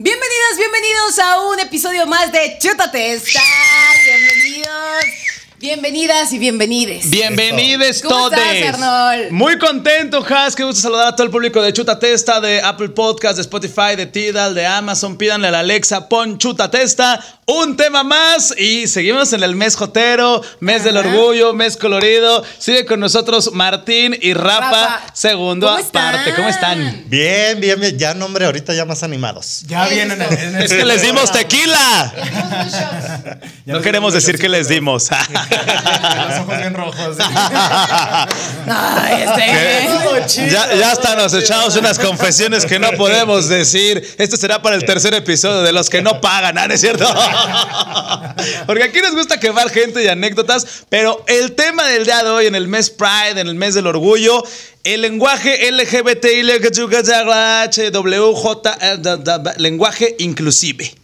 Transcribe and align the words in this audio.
Bienvenidos, 0.00 0.58
bienvenidos 0.58 1.18
a 1.18 1.40
un 1.48 1.58
episodio 1.58 2.06
más 2.06 2.30
de 2.30 2.56
Chútate 2.60 3.14
esta. 3.14 3.40
Bienvenidos. 4.04 5.27
Bienvenidas 5.60 6.32
y 6.32 6.38
bienvenides. 6.38 7.10
Bienvenidos 7.10 8.00
¿Cómo 8.00 8.30
todos. 8.30 9.30
Muy 9.32 9.58
contento, 9.58 10.24
Has. 10.24 10.54
Qué 10.54 10.62
gusto 10.62 10.80
saludar 10.80 11.08
a 11.08 11.16
todo 11.16 11.24
el 11.24 11.32
público 11.32 11.60
de 11.60 11.72
Chuta 11.72 11.98
Testa, 11.98 12.40
de 12.40 12.60
Apple 12.62 12.90
Podcast, 12.90 13.34
de 13.34 13.42
Spotify, 13.42 13.96
de 13.96 14.06
Tidal, 14.06 14.54
de 14.54 14.64
Amazon. 14.64 15.18
Pídanle 15.18 15.48
a 15.48 15.50
la 15.50 15.58
Alexa, 15.58 16.08
pon 16.08 16.38
Chuta 16.38 16.70
Testa. 16.70 17.20
Un 17.46 17.76
tema 17.76 18.04
más 18.04 18.54
y 18.56 18.86
seguimos 18.86 19.32
en 19.32 19.42
el 19.42 19.56
mes 19.56 19.74
jotero, 19.74 20.42
mes 20.60 20.84
del 20.84 20.96
orgullo, 20.96 21.52
mes 21.54 21.76
colorido. 21.76 22.44
Sigue 22.58 22.84
con 22.84 23.00
nosotros 23.00 23.50
Martín 23.52 24.16
y 24.20 24.34
Rafa, 24.34 24.70
Rafa, 24.70 25.06
segundo 25.12 25.66
¿cómo 25.66 25.78
están? 25.78 26.14
aparte. 26.14 26.34
¿Cómo 26.36 26.48
están? 26.48 27.04
Bien, 27.06 27.58
bien, 27.58 27.80
bien. 27.80 27.98
Ya, 27.98 28.14
nombre, 28.14 28.44
ahorita 28.44 28.74
ya 28.74 28.84
más 28.84 29.02
animados. 29.02 29.64
Ya 29.66 29.88
vienen 29.88 30.22
en, 30.22 30.38
en 30.38 30.56
Es 30.62 30.72
que 30.72 30.84
les 30.84 31.02
dimos 31.02 31.32
tequila. 31.32 32.14
No 33.66 33.82
queremos 33.82 34.14
decir 34.14 34.38
que 34.38 34.48
les 34.48 34.68
dimos. 34.68 35.10
Los 35.50 36.40
ojos 36.40 36.58
bien 36.58 36.74
rojos. 36.74 37.16
Ay, 38.66 39.22
este. 39.22 40.50
Ya, 40.50 40.74
ya 40.74 40.90
hasta 40.92 41.14
nos 41.16 41.32
echamos 41.34 41.76
unas 41.76 41.98
confesiones 41.98 42.66
que 42.66 42.78
no 42.78 42.92
podemos 42.92 43.48
decir. 43.48 44.16
Este 44.18 44.36
será 44.36 44.60
para 44.62 44.76
el 44.76 44.84
tercer 44.84 45.14
episodio 45.14 45.62
de 45.62 45.72
los 45.72 45.88
que 45.90 46.02
no 46.02 46.20
pagan, 46.20 46.58
¿ah? 46.58 46.68
¿no 46.68 46.74
es 46.74 46.80
cierto? 46.80 47.06
Porque 48.66 48.84
aquí 48.84 49.00
nos 49.00 49.12
gusta 49.14 49.40
quemar 49.40 49.70
gente 49.70 50.02
y 50.02 50.08
anécdotas, 50.08 50.84
pero 50.88 51.24
el 51.26 51.54
tema 51.54 51.86
del 51.88 52.04
día 52.04 52.22
de 52.22 52.30
hoy, 52.30 52.46
en 52.46 52.54
el 52.54 52.68
mes 52.68 52.90
Pride, 52.90 53.40
en 53.40 53.48
el 53.48 53.54
mes 53.54 53.74
del 53.74 53.86
orgullo, 53.86 54.42
el 54.84 55.02
lenguaje 55.02 55.70
LGBTI, 55.70 56.42
WJ, 57.92 58.62
lenguaje 59.58 60.16
inclusive. 60.18 60.94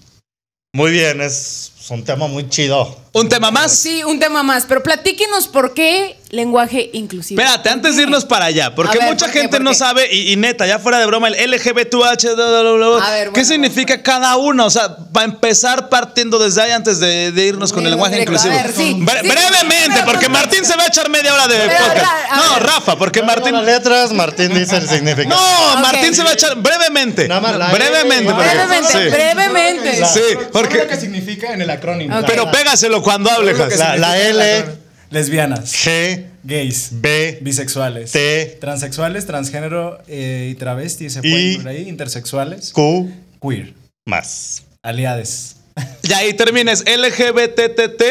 Muy 0.73 0.91
bien, 0.91 1.21
es 1.21 1.73
un 1.91 2.05
tema 2.05 2.27
muy 2.27 2.49
chido. 2.49 3.04
¿Un 3.15 3.29
tema 3.29 3.51
más? 3.53 3.73
Sí, 3.79 4.03
un 4.05 4.19
tema 4.19 4.43
más, 4.43 4.65
pero 4.69 4.83
platíquenos 4.83 5.47
por 5.47 5.73
qué 5.73 6.17
lenguaje 6.31 6.91
inclusivo. 6.95 7.41
Espérate, 7.41 7.69
antes 7.71 7.95
de 7.95 8.03
irnos 8.03 8.25
para 8.25 8.47
allá, 8.47 8.75
porque 8.75 8.99
ver, 8.99 9.07
mucha 9.07 9.27
¿por 9.27 9.33
qué? 9.33 9.41
gente 9.43 9.57
¿Por 9.59 9.65
no 9.65 9.71
qué? 9.71 9.77
sabe, 9.77 10.09
y, 10.13 10.33
y 10.33 10.37
neta, 10.37 10.67
ya 10.67 10.81
fuera 10.81 10.99
de 10.99 11.07
broma, 11.07 11.29
el 11.29 11.35
LGBTH, 11.53 12.35
ver, 13.13 13.29
¿qué 13.29 13.31
bueno, 13.31 13.45
significa 13.45 14.03
cada 14.03 14.37
uno? 14.37 14.67
O 14.67 14.71
sea, 14.71 14.97
para 15.13 15.27
empezar 15.27 15.89
partiendo 15.89 16.41
desde 16.41 16.63
ahí 16.63 16.73
antes 16.73 16.99
de, 16.99 17.31
de 17.31 17.45
irnos 17.45 17.73
con 17.73 17.85
el 17.85 17.91
lenguaje 17.93 18.15
Directo, 18.17 18.33
inclusivo. 18.33 18.59
a 18.59 18.63
ver, 18.65 18.73
sí, 18.75 18.97
Bre- 18.99 19.21
sí, 19.23 19.29
brevemente, 19.29 20.03
porque 20.05 20.29
Martín 20.29 20.65
se 20.65 20.75
va 20.77 20.83
a 20.83 20.87
echar 20.89 21.09
media 21.09 21.33
hora 21.35 21.47
de 21.47 21.57
Pero, 21.57 21.85
podcast. 21.85 22.13
No, 22.35 22.55
ver. 22.55 22.63
Rafa, 22.65 22.97
porque 22.99 23.23
Martín. 23.23 23.53
Martín. 23.53 23.55
las 23.55 23.65
letras, 23.65 24.13
Martín 24.13 24.55
dice 24.55 24.77
el 24.79 24.89
significado. 24.89 25.41
No. 25.41 25.81
Martín 25.83 26.17
se 26.17 26.25
va 26.25 26.31
a 26.31 26.33
echar 26.33 26.57
brevemente. 26.57 27.29
Nada 27.29 27.41
más 27.41 27.57
la 27.59 27.69
brevemente. 27.69 28.33
Brevemente, 28.33 28.93
sí. 28.93 29.09
brevemente. 29.11 30.05
Sí, 30.07 30.21
porque. 30.53 30.85
que 30.89 30.97
significa 30.97 31.53
en 31.53 31.63
el 31.63 31.71
acrónimo. 31.71 32.17
Pero 32.27 32.51
pégaselo 32.51 33.04
cuando 33.05 33.31
hable. 33.31 33.53
La- 33.77 34.19
L. 34.19 34.65
Lesbianas, 35.11 35.73
G, 35.75 36.25
gays, 36.43 36.89
B, 36.93 37.39
bisexuales, 37.41 38.11
T, 38.11 38.59
transexuales, 38.61 39.27
transgénero 39.27 39.99
eh, 40.09 40.49
y 40.51 40.55
travesti, 40.57 41.09
se 41.09 41.21
Y- 41.23 41.31
pueden 41.31 41.57
por 41.63 41.69
ahí, 41.69 41.89
intersexuales, 41.89 42.73
Q, 42.73 43.13
queer, 43.41 43.75
más. 44.07 44.65
aliades. 44.83 45.57
Ya 46.03 46.19
ahí 46.19 46.35
termines. 46.35 46.83
LGBTT 46.87 48.03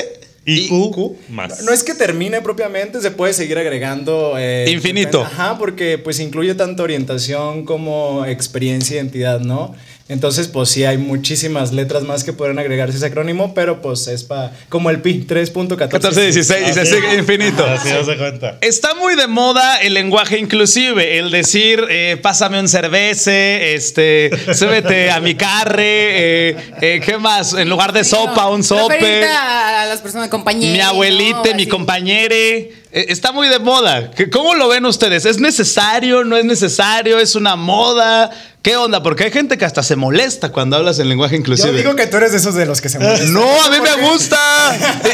Y 0.46 0.68
Q, 0.70 1.18
más. 1.30 1.62
No 1.64 1.72
es 1.72 1.84
que 1.84 1.94
termine 1.94 2.42
propiamente, 2.42 3.00
se 3.02 3.12
puede 3.12 3.34
seguir 3.34 3.58
agregando. 3.58 4.36
eh, 4.38 4.66
Infinito. 4.70 5.22
Ajá, 5.24 5.58
porque 5.58 5.98
pues 5.98 6.20
incluye 6.20 6.54
tanto 6.56 6.84
orientación 6.84 7.66
como 7.66 8.26
experiencia, 8.26 8.98
identidad, 8.98 9.40
¿no? 9.40 9.74
Entonces, 10.10 10.50
pues 10.50 10.68
sí, 10.70 10.84
hay 10.84 10.98
muchísimas 10.98 11.72
letras 11.72 12.04
más 12.04 12.26
que 12.26 12.34
pueden 12.34 12.60
agregarse 12.60 12.96
a 12.96 12.98
ese 12.98 13.06
acrónimo, 13.06 13.54
pero 13.54 13.82
pues 13.82 14.08
es 14.08 14.26
para. 14.26 14.52
Como 14.68 14.90
el 14.90 15.02
PI, 15.02 15.26
3.14. 15.30 15.78
14, 15.90 16.22
16 16.24 16.70
y 16.70 16.74
se 16.74 16.82
Así. 16.82 16.92
sigue 16.96 17.16
infinito. 17.16 17.66
Así 17.66 17.90
no 17.90 18.04
se 18.04 18.18
cuenta. 18.18 18.58
Está 18.60 18.96
muy 18.96 19.16
de 19.16 19.28
moda 19.28 19.78
el 19.78 19.94
lenguaje 19.94 20.38
inclusive, 20.38 21.20
el 21.20 21.32
decir, 21.32 21.86
eh, 21.90 22.18
pásame 22.22 22.60
un 22.60 22.68
cervece, 22.68 23.76
este, 23.76 24.30
súbete 24.54 25.10
a 25.10 25.22
mi 25.22 25.36
carre, 25.36 26.50
eh, 26.50 26.58
eh, 26.82 27.02
¿qué 27.04 27.18
más? 27.18 27.54
En 27.54 27.70
lugar 27.70 27.94
de 27.94 28.04
sopa, 28.04 28.50
un 28.50 28.62
sope, 28.64 29.24
a 29.26 29.86
las 29.88 30.02
personas 30.02 30.28
compañeras. 30.28 30.74
mi 30.76 30.82
abuelita, 30.82 31.54
mi 31.56 31.66
compañere. 31.68 32.74
Eh, 32.92 33.06
está 33.10 33.32
muy 33.32 33.48
de 33.48 33.58
moda. 33.60 34.12
¿Qué- 34.12 34.30
¿Cómo 34.30 34.54
lo 34.54 34.68
ven 34.68 34.86
ustedes? 34.86 35.26
¿Es 35.26 35.40
necesario? 35.40 36.24
¿No 36.24 36.38
es 36.38 36.46
necesario? 36.46 37.18
¿Es 37.20 37.36
una 37.36 37.56
moda? 37.56 38.30
¿Qué 38.64 38.78
onda? 38.78 39.04
Porque 39.04 39.26
hay 39.26 39.32
gente 39.32 39.58
que 39.58 39.66
hasta 39.66 39.84
se 39.84 39.98
molesta 39.98 40.50
cuando 40.54 40.78
hablas 40.78 40.98
en 41.00 41.10
lenguaje 41.10 41.36
inclusive. 41.36 41.72
Yo 41.74 41.78
digo 41.78 41.96
que 41.98 42.08
tú 42.08 42.16
eres 42.16 42.32
de 42.32 42.38
esos 42.38 42.56
de 42.56 42.66
los 42.66 42.80
que 42.80 42.88
se 42.88 42.98
molestan. 42.98 43.34
No, 43.34 43.44
a 43.62 43.70
mí 43.70 43.76
me 43.82 44.08
gusta. 44.10 44.38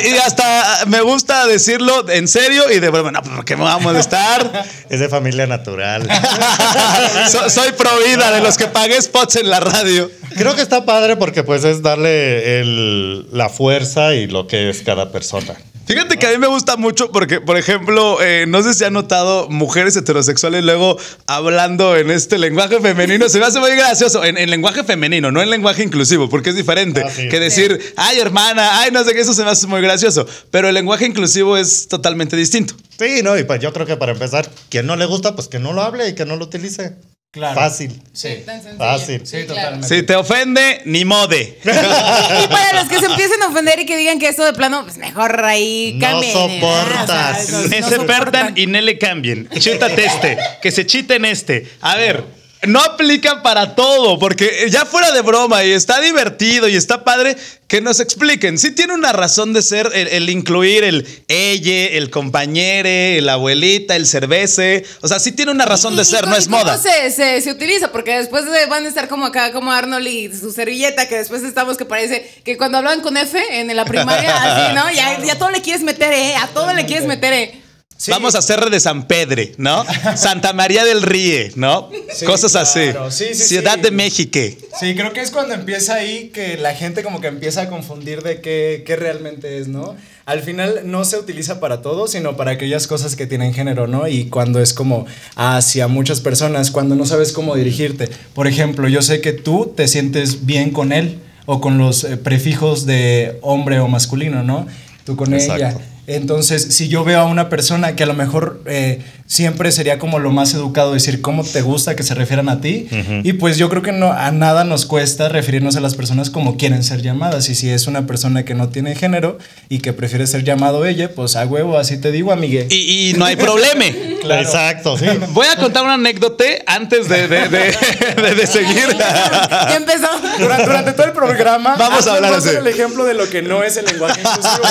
Y 0.08 0.14
hasta 0.18 0.86
me 0.86 1.02
gusta 1.02 1.48
decirlo 1.48 2.08
en 2.10 2.28
serio 2.28 2.72
y 2.72 2.80
de 2.80 2.90
broma. 2.90 3.12
No, 3.12 3.24
¿por 3.24 3.44
qué 3.46 3.56
me 3.58 3.64
va 3.64 3.74
a 3.74 3.80
molestar? 3.80 4.68
Es 4.90 5.00
de 5.00 5.10
familia 5.10 5.48
natural. 5.48 6.08
So- 7.32 7.50
soy 7.50 7.72
pro 7.72 7.90
vida 8.06 8.32
de 8.32 8.42
los 8.42 8.56
que 8.56 8.68
pagué 8.68 9.02
spots 9.02 9.38
en 9.38 9.50
la 9.50 9.60
radio. 9.60 10.12
Creo 10.36 10.56
que 10.56 10.62
está 10.62 10.86
padre 10.86 11.16
porque 11.16 11.44
pues 11.44 11.64
es 11.64 11.82
darle 11.82 12.60
el- 12.62 13.28
la 13.36 13.50
fuerza 13.50 14.14
y 14.14 14.28
lo 14.28 14.46
que 14.46 14.70
es 14.70 14.82
cada 14.84 15.12
persona. 15.12 15.56
Fíjate 15.90 16.18
que 16.18 16.28
a 16.28 16.30
mí 16.30 16.38
me 16.38 16.46
gusta 16.46 16.78
mucho 16.78 17.12
porque, 17.12 17.42
por 17.42 17.58
ejemplo, 17.58 18.22
eh, 18.22 18.46
no 18.48 18.62
sé 18.62 18.76
si 18.76 18.84
han 18.84 18.94
notado 18.94 19.50
mujeres 19.50 19.96
heterosexuales 19.96 20.64
luego 20.64 21.00
hablando 21.26 21.98
en 21.98 22.12
este 22.12 22.38
lenguaje 22.38 22.80
femenino. 22.80 23.28
Se 23.28 23.40
me 23.40 23.46
hace 23.46 23.60
muy 23.60 23.72
gracioso. 23.72 24.24
En, 24.24 24.38
en 24.38 24.52
lenguaje 24.52 24.84
femenino, 24.84 25.32
no 25.32 25.42
en 25.42 25.50
lenguaje 25.50 25.82
inclusivo, 25.82 26.30
porque 26.30 26.52
es 26.52 26.56
diferente 26.56 27.02
Ah, 27.04 27.10
sí. 27.10 27.28
que 27.28 27.40
decir, 27.40 27.80
ay, 27.98 28.20
hermana, 28.20 28.82
ay, 28.82 28.92
no 28.92 29.04
sé 29.04 29.14
qué, 29.16 29.22
eso 29.22 29.34
se 29.34 29.44
me 29.44 29.50
hace 29.50 29.66
muy 29.66 29.82
gracioso. 29.82 30.28
Pero 30.52 30.68
el 30.68 30.76
lenguaje 30.76 31.08
inclusivo 31.08 31.58
es 31.58 31.88
totalmente 31.88 32.36
distinto. 32.36 32.76
Sí, 33.00 33.22
no, 33.24 33.36
y 33.36 33.44
pues 33.46 33.60
yo 33.60 33.74
creo 33.74 33.88
que 33.88 33.98
para 33.98 34.12
empezar, 34.12 34.48
quien 34.70 34.86
no 34.86 34.96
le 34.96 35.06
gusta, 35.08 35.36
pues 35.36 35.48
que 35.48 35.58
no 35.58 35.74
lo 35.74 35.82
hable 35.82 36.08
y 36.10 36.14
que 36.14 36.24
no 36.26 36.36
lo 36.36 36.46
utilice. 36.46 36.98
Claro. 37.32 37.54
Fácil. 37.60 38.02
Sí. 38.12 38.42
Tan 38.44 38.56
sencillo. 38.60 38.78
Fácil. 38.80 39.22
Sí, 39.28 39.44
totalmente. 39.46 39.88
Si 39.88 40.02
te 40.02 40.16
ofende, 40.16 40.82
ni 40.86 41.06
mode. 41.06 41.60
Y 41.64 42.48
para 42.48 42.74
los 42.82 42.90
que 42.90 42.98
se 43.00 43.06
empiecen 43.06 43.44
a 43.44 43.48
ofender 43.50 43.80
y 43.80 43.86
que 43.86 43.96
digan 43.98 44.18
que 44.18 44.28
esto 44.30 44.44
de 44.44 44.54
plano, 44.54 44.84
pues 44.84 44.98
mejor 44.98 45.46
ahí 45.46 45.94
No 46.00 46.08
cambien. 46.08 46.34
soportas. 46.34 47.50
¿eh? 47.50 47.56
O 47.56 47.60
sea, 47.62 47.68
Ne 47.70 47.82
no 47.82 47.90
se 47.90 47.96
soportan. 47.98 48.32
perdan 48.32 48.54
y 48.58 48.66
ne 48.66 48.82
le 48.82 48.98
cambien. 48.98 49.48
Chítate 49.60 50.06
este, 50.06 50.38
que 50.60 50.72
se 50.72 50.88
chiten 50.88 51.24
este. 51.26 51.68
A 51.82 51.96
ver, 51.98 52.24
no 52.68 52.82
aplica 52.82 53.42
para 53.42 53.74
todo, 53.76 54.20
porque 54.20 54.68
ya 54.70 54.86
fuera 54.86 55.12
de 55.12 55.22
broma 55.22 55.64
y 55.64 55.72
está 55.72 56.02
divertido 56.02 56.68
y 56.68 56.76
está 56.76 57.04
padre 57.06 57.38
que 57.68 57.80
nos 57.82 58.00
expliquen. 58.02 58.58
Sí 58.58 58.72
tiene 58.72 58.94
una 58.94 59.14
razón 59.14 59.54
de 59.54 59.62
ser 59.62 59.90
el, 59.94 60.08
el 60.10 60.30
incluir 60.30 60.84
el 60.84 61.08
ella, 61.28 61.86
el 61.98 62.10
compañere, 62.10 63.18
el 63.20 63.30
abuelita, 63.30 63.96
el 63.96 64.06
cervece. 64.08 64.84
O 65.02 65.08
sea, 65.08 65.20
sí 65.20 65.32
tiene 65.32 65.52
una 65.52 65.66
razón 65.66 65.96
de 65.96 66.02
¿Y- 66.02 66.06
y 66.06 66.06
ser, 66.06 66.28
no 66.28 66.36
es 66.36 66.48
moda. 66.50 66.78
Se, 66.78 67.12
se, 67.12 67.40
se 67.42 67.52
utiliza, 67.52 67.92
porque 67.92 68.18
después 68.18 68.44
de- 68.46 68.66
van 68.66 68.86
a 68.86 68.90
estar 68.90 69.08
como 69.08 69.26
acá, 69.28 69.52
como 69.54 69.72
Arnold 69.72 70.08
y 70.08 70.34
su 70.36 70.52
servilleta, 70.52 71.08
que 71.08 71.16
después 71.18 71.44
estamos 71.44 71.78
que 71.78 71.86
parece 71.86 72.30
que 72.44 72.58
cuando 72.58 72.78
hablaban 72.80 73.02
con 73.02 73.16
F 73.16 73.40
en 73.52 73.74
la 73.76 73.86
primaria, 73.86 74.36
así, 74.36 74.76
¿no? 74.76 74.92
Ya, 74.92 75.24
ya 75.24 75.38
todo 75.38 75.50
le 75.52 75.62
quieres 75.62 75.84
meter, 75.84 76.12
¿eh? 76.12 76.36
A 76.36 76.48
todo 76.48 76.74
le 76.74 76.86
quieres 76.86 77.06
meter, 77.08 77.32
¿eh? 77.34 77.62
Sí. 78.02 78.12
Vamos 78.12 78.34
a 78.34 78.38
hacer 78.38 78.62
de 78.70 78.80
San 78.80 79.08
Pedre, 79.08 79.52
¿no? 79.58 79.84
Santa 80.16 80.54
María 80.54 80.86
del 80.86 81.02
Ríe, 81.02 81.52
¿no? 81.56 81.90
Sí, 82.14 82.26
Cosas 82.26 82.54
claro. 82.54 83.08
así. 83.08 83.26
Sí, 83.26 83.34
sí, 83.36 83.44
Ciudad 83.44 83.78
de 83.78 83.92
México. 83.92 84.40
Sí, 84.80 84.96
creo 84.96 85.12
que 85.12 85.20
es 85.20 85.32
cuando 85.32 85.54
empieza 85.54 85.96
ahí 85.96 86.30
que 86.34 86.56
la 86.58 86.74
gente 86.74 87.04
como 87.04 87.20
que 87.20 87.28
empieza 87.28 87.64
a 87.64 87.70
confundir 87.70 88.22
de 88.24 88.40
qué, 88.40 88.84
qué 88.88 88.96
realmente 88.96 89.58
es, 89.58 89.68
¿no? 89.68 89.98
Al 90.26 90.42
final 90.44 90.84
no 90.86 91.04
se 91.04 91.18
utiliza 91.18 91.60
para 91.60 91.82
todo, 91.82 92.08
sino 92.08 92.38
para 92.38 92.52
aquellas 92.52 92.88
cosas 92.88 93.18
que 93.18 93.28
tienen 93.28 93.54
género, 93.54 93.86
¿no? 93.86 94.08
Y 94.08 94.30
cuando 94.30 94.62
es 94.62 94.74
como 94.74 95.06
hacia 95.36 95.90
muchas 95.90 96.22
personas, 96.22 96.72
cuando 96.72 96.96
no 96.96 97.06
sabes 97.06 97.34
cómo 97.34 97.54
dirigirte. 97.58 98.10
Por 98.34 98.48
ejemplo, 98.48 98.88
yo 98.88 99.02
sé 99.02 99.20
que 99.20 99.34
tú 99.34 99.74
te 99.76 99.90
sientes 99.90 100.46
bien 100.46 100.72
con 100.72 100.94
él 100.94 101.20
o 101.46 101.60
con 101.60 101.78
los 101.78 102.06
eh, 102.06 102.16
prefijos 102.16 102.86
de 102.86 103.40
hombre 103.42 103.80
o 103.82 103.90
masculino, 103.90 104.42
¿no? 104.42 104.68
Tú 105.04 105.18
con 105.18 105.34
Exacto. 105.34 105.66
ella. 105.66 105.78
Entonces, 106.10 106.74
si 106.74 106.88
yo 106.88 107.04
veo 107.04 107.20
a 107.20 107.26
una 107.26 107.50
persona 107.50 107.96
que 107.96 108.02
a 108.02 108.08
lo 108.08 108.16
mejor 108.16 108.64
eh, 108.66 109.00
siempre 109.30 109.72
sería 109.72 110.00
como 110.00 110.18
lo 110.18 110.32
más 110.32 110.54
educado 110.56 110.92
decir 110.92 111.22
cómo 111.22 111.44
te 111.44 111.62
gusta 111.62 111.96
que 111.96 112.02
se 112.04 112.16
refieran 112.16 112.50
a 112.50 112.60
ti, 112.62 112.88
y 113.24 113.34
pues 113.34 113.58
yo 113.58 113.70
creo 113.70 113.84
que 113.84 113.92
no, 113.92 114.12
a 114.12 114.32
nada 114.32 114.64
nos 114.64 114.86
cuesta 114.88 115.30
referirnos 115.30 115.76
a 115.76 115.80
las 115.82 115.94
personas 115.96 116.30
como 116.32 116.58
quieren 116.58 116.84
ser 116.84 117.02
llamadas. 117.04 117.48
Y 117.50 117.56
si 117.56 117.70
es 117.70 117.86
una 117.88 118.08
persona 118.08 118.44
que 118.44 118.56
no 118.56 118.70
tiene 118.70 118.96
género 118.96 119.38
y 119.70 119.80
que 119.80 119.94
prefiere 119.94 120.26
ser 120.28 120.44
llamado 120.44 120.84
ella, 120.86 121.12
pues 121.14 121.36
a 121.36 121.46
huevo, 121.46 121.78
así 121.78 121.98
te 122.02 122.12
digo, 122.12 122.32
amigue. 122.32 122.66
Y, 122.72 123.12
y 123.12 123.14
no 123.14 123.24
hay 123.26 123.36
problema. 123.36 123.86
Claro. 124.20 124.42
Exacto, 124.42 124.98
sí. 124.98 125.06
Voy 125.30 125.48
a 125.48 125.56
contar 125.56 125.82
una 125.84 125.94
anécdota 125.94 126.44
antes 126.68 127.08
de, 127.08 127.30
de- 127.30 127.48
de- 127.48 127.74
de- 128.22 128.36
de 128.36 128.48
seguir. 128.48 128.88
Ya 129.00 129.78
empezó. 129.78 130.08
Durante, 130.38 130.66
durante 130.66 130.92
todo 130.92 131.06
el 131.06 131.14
programa, 131.14 131.78
Vamos 131.78 132.06
a 132.06 132.16
hablar 132.16 132.34
así. 132.34 132.50
el 132.50 132.68
ejemplo 132.68 133.06
de 133.06 133.14
lo 133.14 133.30
que 133.30 133.42
no 133.42 133.64
es 133.64 133.78
el 133.78 133.86
lenguaje 133.86 134.20
inclusivo. 134.20 134.64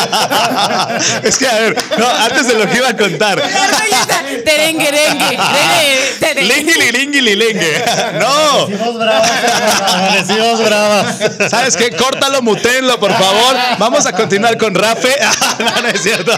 es 1.23 1.39
que, 1.39 1.49
a 1.49 1.59
ver, 1.61 1.77
no, 1.99 2.07
antes 2.09 2.47
de 2.47 2.55
lo 2.59 2.69
que 2.69 2.77
iba 2.77 2.89
a 2.91 2.97
contar. 2.99 3.43
Arnold 4.49 4.81
ya 4.81 4.91
está, 4.91 6.27
terenguerengue. 6.27 6.43
Lingililinguililingue. 6.43 7.85
No. 8.19 8.65
Amanecimos 8.65 8.99
bravas, 10.61 10.61
bravas. 10.61 11.51
¿Sabes 11.51 11.77
qué? 11.77 11.91
Córtalo, 11.91 12.43
mutenlo, 12.43 12.99
por 12.99 13.13
favor. 13.13 13.57
Vamos 13.79 14.07
a 14.07 14.13
continuar 14.13 14.57
con 14.59 14.75
Rafe. 14.75 15.15
no, 15.59 15.83
no 15.83 15.89
es 15.89 16.03
cierto. 16.03 16.33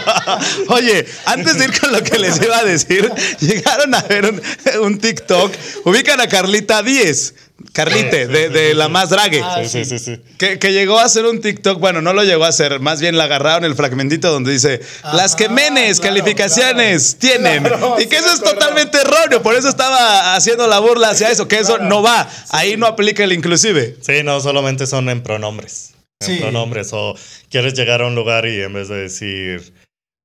Oye, 0.69 1.07
antes 1.27 1.59
de 1.59 1.65
ir 1.67 1.81
con 1.81 1.93
lo 1.93 2.03
que 2.03 2.19
les 2.19 2.41
iba 2.41 2.59
a 2.59 2.65
decir, 2.65 3.11
llegaron 3.41 3.95
a 3.95 4.03
ver 4.03 4.27
un, 4.27 4.43
un 4.83 4.99
TikTok. 4.99 5.53
Ubican 5.85 6.21
a 6.21 6.27
Carlita 6.29 6.83
10. 6.83 7.35
Carlite, 7.73 8.27
de, 8.27 8.49
de 8.49 8.75
la 8.75 8.89
más 8.89 9.11
drague. 9.11 9.43
Sí, 9.63 9.69
sí, 9.69 9.85
sí, 9.85 9.99
sí. 9.99 10.21
Que, 10.39 10.59
que 10.59 10.73
llegó 10.73 10.99
a 10.99 11.05
hacer 11.05 11.25
un 11.27 11.41
TikTok, 11.41 11.79
bueno, 11.79 12.01
no 12.01 12.13
lo 12.13 12.25
llegó 12.25 12.45
a 12.45 12.49
hacer, 12.49 12.81
más 12.81 13.01
bien 13.01 13.17
le 13.17 13.23
agarraron 13.23 13.65
el 13.65 13.75
fragmentito 13.75 14.31
donde 14.31 14.53
dice, 14.53 14.81
las 15.13 15.37
que 15.37 15.49
menes 15.49 16.01
claro, 16.01 16.15
calificaciones 16.17 17.17
tienen. 17.19 17.63
Claro, 17.65 17.97
y 18.01 18.07
que 18.07 18.17
sí 18.19 18.25
eso 18.25 18.35
es 18.35 18.43
totalmente 18.43 18.99
erróneo, 18.99 19.43
por 19.43 19.55
eso 19.55 19.69
estaba 19.69 20.35
haciendo 20.35 20.67
la 20.67 20.79
burla 20.79 21.11
hacia 21.11 21.31
eso, 21.31 21.47
que 21.49 21.59
eso 21.59 21.79
no 21.79 22.03
va, 22.03 22.29
ahí 22.51 22.77
no 22.77 22.87
aplica 22.87 23.25
el 23.25 23.33
inclusive. 23.33 23.97
Sí, 24.01 24.23
no, 24.25 24.41
solamente 24.41 24.87
son 24.87 25.09
en 25.09 25.23
pronombres. 25.23 25.93
En 26.21 26.27
Sí. 26.27 26.37
pronombres. 26.41 26.91
O 26.93 27.15
quieres 27.51 27.75
llegar 27.75 28.03
a 28.03 28.07
un 28.07 28.15
lugar 28.15 28.47
y 28.47 28.61
en 28.61 28.73
vez 28.75 28.89
de 28.89 28.97
decir, 28.97 29.73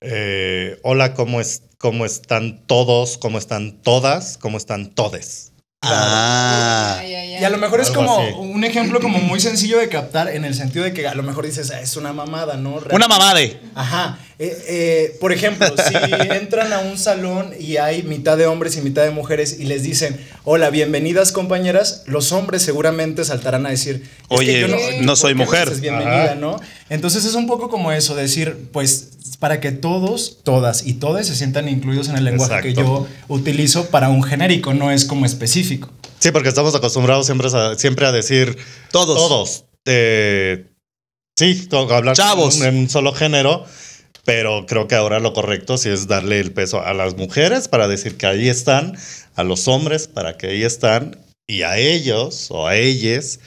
eh, 0.02 0.78
hola, 0.84 1.14
¿cómo, 1.14 1.40
es, 1.42 1.64
¿cómo 1.78 2.06
están 2.06 2.66
todos? 2.66 3.18
¿Cómo 3.18 3.38
están 3.38 3.82
todas? 3.82 4.38
¿Cómo 4.38 4.58
están 4.58 4.94
todes? 4.94 5.52
Ah. 5.88 7.02
Y 7.06 7.44
a 7.44 7.50
lo 7.50 7.58
mejor 7.58 7.82
es 7.82 7.90
como 7.92 8.18
así. 8.20 8.32
un 8.38 8.64
ejemplo 8.64 9.00
como 9.02 9.20
muy 9.20 9.40
sencillo 9.40 9.78
de 9.78 9.90
captar 9.90 10.30
en 10.30 10.46
el 10.46 10.56
sentido 10.56 10.86
de 10.86 10.94
que 10.94 11.06
a 11.08 11.14
lo 11.16 11.22
mejor 11.24 11.46
dices, 11.46 11.70
"Ah, 11.72 11.82
es 11.82 11.98
una 11.98 12.14
mamada, 12.14 12.56
¿no? 12.56 12.80
Una 12.92 13.08
mamá 13.08 13.34
de. 13.34 13.60
Ajá. 13.76 14.20
Eh, 14.40 14.58
eh, 14.68 15.18
por 15.22 15.32
ejemplo, 15.32 15.68
si 15.78 15.94
entran 16.34 16.72
a 16.74 16.80
un 16.80 16.98
salón 16.98 17.54
y 17.60 17.78
hay 17.78 18.04
mitad 18.04 18.38
de 18.38 18.48
hombres 18.48 18.76
y 18.78 18.82
mitad 18.82 19.04
de 19.04 19.12
mujeres 19.12 19.58
y 19.60 19.64
les 19.66 19.84
dicen, 19.84 20.20
hola, 20.44 20.70
bienvenidas 20.70 21.32
compañeras, 21.32 22.04
los 22.06 22.32
hombres 22.34 22.62
seguramente 22.62 23.24
saltarán 23.24 23.66
a 23.66 23.70
decir, 23.70 23.96
"Es 24.04 24.28
que 24.28 24.36
Oye, 24.36 24.60
yo 24.62 24.68
no 24.68 24.78
¿por 25.08 25.18
soy 25.18 25.36
mujer". 25.36 25.66
dices 25.66 25.82
bienvenida, 25.82 26.24
Ajá. 26.26 26.36
¿no? 26.36 26.60
Entonces 26.90 27.24
es 27.26 27.34
un 27.36 27.48
poco 27.48 27.70
como 27.70 27.92
eso, 27.94 28.14
decir, 28.16 28.70
pues 28.74 29.10
para 29.40 29.60
que 29.60 29.72
todos, 29.72 30.40
todas 30.44 30.86
y 30.86 30.94
todes 30.94 31.28
se 31.28 31.36
sientan 31.36 31.68
incluidos 31.68 32.10
en 32.10 32.18
el 32.18 32.24
lenguaje 32.24 32.62
que 32.62 32.74
yo 32.74 33.08
utilizo 33.28 33.88
para 33.90 34.10
un 34.10 34.24
genérico, 34.24 34.74
no 34.74 34.92
es 34.92 35.06
como 35.06 35.26
específico. 35.26 35.90
Sí, 36.20 36.32
porque 36.32 36.50
estamos 36.50 36.74
acostumbrados 36.76 37.26
siempre 37.26 37.50
a, 37.54 37.76
siempre 37.76 38.06
a 38.06 38.12
decir 38.12 38.58
Todos. 38.92 39.18
Todos. 39.18 39.66
Eh, 39.86 40.66
sí, 41.38 41.68
hablar 41.72 42.16
Chavos. 42.16 42.62
En, 42.62 42.76
un 42.78 42.90
solo 42.90 43.14
género. 43.14 43.66
Pero 44.24 44.66
creo 44.66 44.88
que 44.88 44.96
ahora 44.96 45.20
lo 45.20 45.34
correcto 45.34 45.78
sí 45.78 45.90
es 45.90 46.08
darle 46.08 46.40
el 46.40 46.52
peso 46.52 46.84
a 46.84 46.96
las 46.96 47.16
mujeres 47.16 47.68
para 47.68 47.88
decir 47.88 48.18
que 48.18 48.26
ahí 48.26 48.50
están, 48.50 48.98
a 49.36 49.44
los 49.44 49.68
hombres 49.68 50.08
para 50.08 50.36
que 50.36 50.48
ahí 50.48 50.64
están, 50.64 51.20
y 51.46 51.62
a 51.62 51.78
ellos 51.78 52.48
o 52.50 52.66
a 52.66 52.76
ellas 52.76 53.40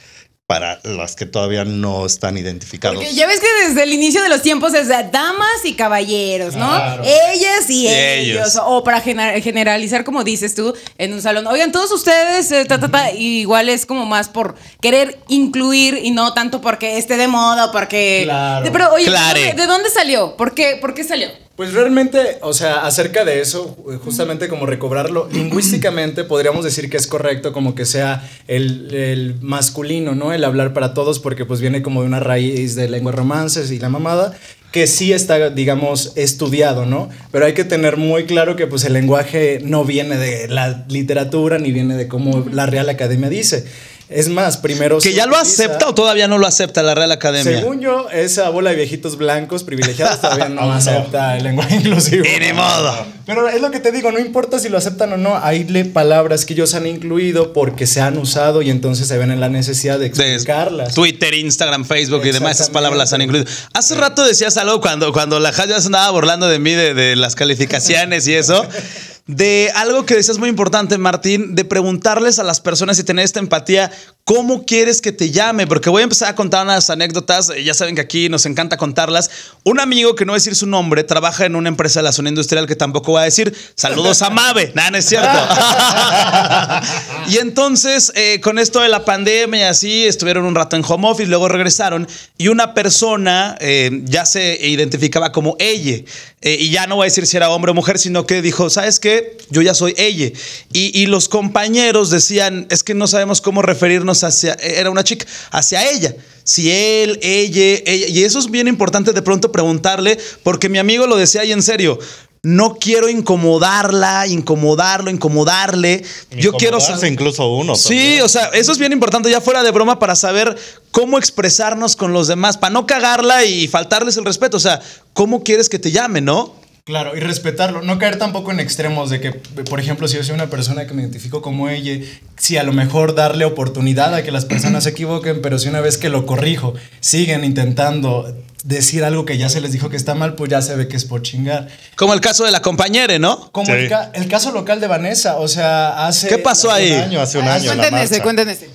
para 0.49 0.81
las 0.83 1.15
que 1.15 1.27
todavía 1.27 1.67
no 1.67 2.07
están 2.07 2.39
identificados. 2.39 2.97
Porque 2.97 3.13
ya 3.15 3.27
ves 3.27 3.39
que 3.39 3.69
desde 3.69 3.83
el 3.83 3.93
inicio 3.93 4.23
de 4.23 4.31
los 4.31 4.41
tiempos 4.41 4.73
es 4.73 4.89
de 4.89 4.95
damas 5.13 5.63
y 5.65 5.75
caballeros, 5.75 6.57
¿no? 6.57 6.67
Claro. 6.71 7.03
Ellas 7.05 7.69
y 7.69 7.83
Y 7.83 7.89
ellos. 7.89 8.47
ellos. 8.55 8.59
O 8.65 8.83
para 8.83 9.03
gener- 9.05 9.43
generalizar, 9.43 10.05
como 10.05 10.25
dices 10.25 10.55
tú, 10.55 10.75
en 10.97 11.13
un 11.13 11.21
salón. 11.21 11.47
Oigan, 11.49 11.71
todos 11.71 11.93
ustedes, 11.93 12.51
eh, 12.51 12.65
ta, 12.65 12.81
ta, 12.81 12.89
ta, 12.91 13.13
y 13.13 13.41
igual 13.41 13.69
es 13.69 13.85
como 13.85 14.07
más 14.07 14.31
por 14.31 14.55
querer 14.81 15.19
incluir 15.29 16.01
y 16.03 16.13
no 16.13 16.33
tanto 16.33 16.63
porque 16.63 16.97
esté 16.97 17.19
de 17.19 17.29
moda 17.29 17.67
o 17.67 17.71
porque. 17.73 18.23
Claro. 18.25 18.71
Pero, 18.73 18.93
oye, 18.95 19.05
¿de 19.05 19.11
Clare. 19.11 19.41
dónde, 19.49 19.63
de 19.63 19.67
dónde 19.69 19.91
salió? 19.91 20.35
¿Por 20.39 20.55
qué, 20.55 20.79
¿Por 20.81 20.95
qué 20.95 21.05
salió? 21.05 21.29
Pues 21.59 21.73
realmente, 21.73 22.39
o 22.43 22.53
sea, 22.53 22.87
acerca 22.87 23.25
de 23.25 23.41
eso, 23.41 23.77
justamente 24.05 24.47
como 24.47 24.65
recobrarlo, 24.65 25.29
lingüísticamente 25.33 26.23
podríamos 26.23 26.63
decir 26.65 26.89
que 26.89 26.97
es 26.97 27.09
correcto 27.09 27.53
como 27.53 27.75
que 27.75 27.85
sea 27.85 28.31
el, 28.47 28.95
el 28.95 29.35
masculino, 29.41 30.15
¿no? 30.15 30.33
El 30.33 30.45
hablar 30.45 30.73
para 30.73 30.95
todos, 30.95 31.19
porque 31.19 31.45
pues 31.47 31.61
viene 31.61 31.83
como 31.83 32.03
de 32.03 32.07
una 32.07 32.21
raíz 32.21 32.77
de 32.77 32.89
lenguas 32.89 33.17
romances 33.17 33.73
y 33.73 33.81
la 33.81 33.89
mamada, 33.89 34.39
que 34.71 34.87
sí 34.87 35.13
está, 35.13 35.51
digamos, 35.51 36.13
estudiado, 36.15 36.87
¿no? 36.87 37.09
Pero 37.33 37.47
hay 37.47 37.55
que 37.55 37.65
tener 37.65 37.97
muy 37.97 38.27
claro 38.27 38.55
que 38.55 38.69
pues 38.69 38.85
el 38.85 38.93
lenguaje 38.93 39.59
no 39.65 39.85
viene 39.85 40.17
de 40.17 40.47
la 40.47 40.85
literatura 40.89 41.59
ni 41.59 41.73
viene 41.73 41.97
de 41.97 42.07
como 42.07 42.47
la 42.53 42.67
Real 42.67 42.89
Academia 42.89 43.31
dice. 43.31 43.67
Es 44.09 44.29
más, 44.29 44.57
primero... 44.57 44.99
¿Que 44.99 45.13
ya 45.13 45.27
lo 45.27 45.37
acepta 45.37 45.89
o 45.89 45.95
todavía 45.95 46.29
no 46.29 46.39
lo 46.39 46.47
acepta 46.47 46.83
la 46.83 46.95
Real 46.95 47.13
Academia? 47.13 47.59
Según 47.59 47.81
yo, 47.81 48.09
esa 48.11 48.49
bola 48.49 48.71
de 48.71 48.77
viejitos 48.77 49.19
blancos 49.19 49.65
privilegiados 49.65 50.21
todavía 50.21 50.49
no 50.49 50.73
acepta 50.73 51.37
el 51.37 51.45
lenguaje 51.45 51.77
inclusivo. 51.77 52.25
Y 52.25 52.41
ni 52.41 52.53
modo. 52.55 53.07
Pero 53.27 53.49
es 53.49 53.61
lo 53.61 53.71
que 53.71 53.81
te 53.81 53.93
digo, 53.93 54.11
no 54.11 54.19
importa 54.19 54.59
si 54.59 54.71
lo 54.71 54.79
aceptan 54.79 55.13
o 55.13 55.17
no, 55.19 55.37
hay 55.37 55.65
palabras 55.85 56.47
que 56.47 56.55
ellos 56.55 56.75
han 56.75 56.87
incluido 56.87 57.53
porque 57.53 57.87
se 57.87 58.01
han 58.01 58.17
usado 58.17 58.63
y 58.63 58.71
entonces 58.71 59.07
se 59.07 59.19
ven 59.19 59.31
en 59.31 59.41
la 59.41 59.51
necesidad 59.51 59.99
de 59.99 60.09
de 60.09 60.35
explicarlas. 60.35 60.95
Twitter, 60.95 61.35
Instagram, 61.35 61.85
Facebook 61.85 62.25
y 62.25 62.31
demás, 62.31 62.57
esas 62.57 62.71
palabras 62.71 62.99
las 62.99 63.13
han 63.13 63.23
incluido. 63.23 63.47
Hace 63.75 63.95
rato 63.95 64.25
decías 64.25 64.57
algo 64.57 64.81
cuando, 64.81 65.13
cuando 65.13 65.39
la 65.39 65.53
Jaya 65.53 65.81
se 65.81 65.87
andaba 65.87 66.11
burlando 66.11 66.49
de 66.49 66.59
mí 66.59 66.73
de, 66.73 66.95
de 66.95 67.17
las 67.17 67.35
calificaciones 67.35 68.27
y 68.27 68.35
eso. 68.35 68.67
De 69.29 69.71
algo 69.75 70.07
que 70.07 70.15
decías 70.15 70.39
muy 70.39 70.49
importante, 70.49 70.97
Martín, 70.97 71.55
de 71.55 71.67
preguntarles 71.67 72.39
a 72.39 72.45
las 72.45 72.63
personas 72.63 72.99
y 72.99 73.05
tener 73.05 73.27
esta 73.27 73.41
empatía, 73.41 73.93
¿cómo 74.25 74.65
quieres 74.65 75.03
que 75.03 75.13
te 75.13 75.31
llame? 75.31 75.67
Porque 75.67 75.91
voy 75.91 76.01
a 76.01 76.05
empezar 76.05 76.31
a 76.31 76.35
contar 76.35 76.65
unas 76.65 76.89
anécdotas, 76.89 77.51
eh, 77.51 77.63
ya 77.63 77.75
saben 77.75 77.95
que 77.95 78.01
aquí 78.01 78.31
nos 78.31 78.47
encanta 78.47 78.79
contarlas. 78.79 79.31
Un 79.65 79.81
amigo, 79.81 80.15
que 80.15 80.25
no 80.25 80.33
voy 80.33 80.37
a 80.37 80.41
decir 80.41 80.55
su 80.55 80.67
nombre, 80.67 81.05
trabaja 81.05 81.45
en 81.45 81.57
una 81.57 81.69
empresa 81.69 82.01
de 82.01 82.05
la 82.05 82.13
zona 82.13 82.31
industrial 82.31 82.67
que 82.67 82.75
tampoco 82.75 83.13
voy 83.13 83.21
a 83.21 83.25
decir, 83.25 83.55
saludos 83.75 84.23
a 84.23 84.31
Mave, 84.31 84.73
nada, 84.75 84.93
no 84.93 84.97
es 84.97 85.05
cierto. 85.05 85.29
y 87.29 87.37
entonces, 87.37 88.11
eh, 88.15 88.41
con 88.41 88.59
esto 88.59 88.81
de 88.81 88.89
la 88.89 89.05
pandemia 89.05 89.61
y 89.61 89.65
así, 89.65 90.07
estuvieron 90.07 90.47
un 90.47 90.55
rato 90.55 90.75
en 90.75 90.83
home 90.89 91.07
office, 91.07 91.29
luego 91.29 91.51
regresaron 91.51 92.09
y 92.39 92.49
una 92.49 92.73
persona 92.73 93.59
eh, 93.61 93.91
ya 94.05 94.25
se 94.25 94.59
identificaba 94.67 95.33
como 95.33 95.55
ella. 95.59 96.03
Eh, 96.41 96.57
y 96.61 96.71
ya 96.71 96.87
no 96.87 96.95
voy 96.97 97.05
a 97.05 97.11
decir 97.11 97.27
si 97.27 97.37
era 97.37 97.51
hombre 97.51 97.73
o 97.73 97.75
mujer, 97.75 97.99
sino 97.99 98.25
que 98.25 98.43
dijo, 98.43 98.71
¿sabes 98.71 99.01
qué? 99.01 99.37
Yo 99.51 99.61
ya 99.61 99.75
soy 99.75 99.95
ella. 99.99 100.31
Y, 100.73 100.99
y 101.01 101.07
los 101.07 101.29
compañeros 101.29 102.11
decían, 102.11 102.67
es 102.71 102.85
que 102.85 102.95
no 102.95 103.09
sabemos 103.09 103.41
cómo 103.41 103.61
referirnos 103.61 104.23
hacia, 104.23 104.55
era 104.55 104.91
una 104.91 105.03
chica, 105.03 105.27
hacia 105.51 105.91
ella. 105.91 106.15
Si 106.45 106.71
él, 106.71 107.19
ella, 107.23 107.83
ella. 107.85 108.07
Y 108.09 108.23
eso 108.23 108.39
es 108.39 108.51
bien 108.51 108.69
importante 108.69 109.13
de 109.13 109.21
pronto 109.21 109.51
preguntarle, 109.51 110.17
porque 110.43 110.69
mi 110.69 110.79
amigo 110.79 111.07
lo 111.07 111.17
decía 111.17 111.45
y 111.45 111.53
en 111.53 111.63
serio. 111.63 111.99
No 112.43 112.77
quiero 112.77 113.09
incomodarla, 113.09 114.27
incomodarlo, 114.27 115.11
incomodarle. 115.11 116.05
Yo 116.31 116.53
quiero 116.53 116.77
Incomodarse 116.77 116.93
saber. 116.95 117.13
incluso 117.13 117.49
uno. 117.55 117.75
Sí, 117.75 117.89
también. 117.97 118.23
o 118.23 118.29
sea, 118.29 118.47
eso 118.55 118.73
es 118.73 118.79
bien 118.79 118.93
importante 118.93 119.31
ya 119.31 119.41
fuera 119.41 119.63
de 119.63 119.71
broma 119.71 119.99
para 119.99 120.15
saber 120.15 120.57
cómo 120.91 121.19
expresarnos 121.19 121.97
con 121.97 122.13
los 122.13 122.29
demás, 122.29 122.57
para 122.57 122.73
no 122.73 122.87
cagarla 122.87 123.45
y 123.45 123.67
faltarles 123.69 124.17
el 124.17 124.25
respeto. 124.25 124.57
O 124.57 124.61
sea, 124.61 124.81
¿cómo 125.13 125.43
quieres 125.43 125.69
que 125.69 125.79
te 125.79 125.91
llame, 125.91 126.21
no? 126.21 126.55
Claro, 126.85 127.15
y 127.15 127.21
respetarlo, 127.21 127.83
no 127.83 127.99
caer 127.99 128.17
tampoco 128.17 128.51
en 128.51 128.61
extremos 128.61 129.11
de 129.11 129.21
que, 129.21 129.33
por 129.33 129.79
ejemplo, 129.79 130.09
si 130.09 130.17
yo 130.17 130.25
soy 130.25 130.35
una 130.35 130.49
persona 130.49 130.87
que 130.87 130.95
me 130.95 131.03
identifico 131.03 131.43
como 131.43 131.69
ella, 131.69 132.03
si 132.39 132.57
a 132.57 132.63
lo 132.63 132.73
mejor 132.73 133.15
darle 133.15 133.45
oportunidad 133.45 134.15
a 134.15 134.23
que 134.23 134.33
las 134.33 134.47
personas 134.47 134.85
se 134.85 134.91
equivoquen, 134.91 135.43
pero 135.43 135.59
si 135.59 135.69
una 135.69 135.83
vez 135.83 135.99
que 135.99 136.09
lo 136.09 136.25
corrijo, 136.25 136.73
siguen 137.01 137.45
intentando 137.45 138.35
decir 138.65 139.05
algo 139.05 139.25
que 139.25 139.39
ya 139.39 139.49
se 139.49 139.61
les 139.61 139.73
dijo 139.73 139.89
que 139.89 139.97
está 139.97 140.15
mal, 140.15 140.35
pues 140.35 140.51
ya 140.51 140.61
se 140.63 140.75
ve 140.75 140.89
que 140.89 140.97
es 140.97 141.05
por 141.05 141.23
chingar. 141.23 141.69
Como 141.97 142.13
el 142.13 142.21
caso 142.21 142.45
de 142.45 142.51
la 142.51 142.61
compañera, 142.61 143.19
¿no? 143.19 143.51
Como 143.53 143.67
Sí. 143.67 143.73
el, 143.73 143.89
ca- 143.89 144.11
el 144.15 144.27
caso 144.29 144.51
local 144.51 144.81
de 144.81 144.89
Vanessa, 144.89 145.37
o 145.37 145.47
sea, 145.49 146.07
hace... 146.07 146.29
¿Qué 146.29 146.39
pasó 146.39 146.71
Hace 146.71 146.83
ahí? 146.83 146.93
un 146.93 147.01
año, 147.01 147.21
hace 147.21 147.39
un 147.39 147.47
Ah, 147.49 147.55
año. 147.55 147.73
ese. 147.99 148.21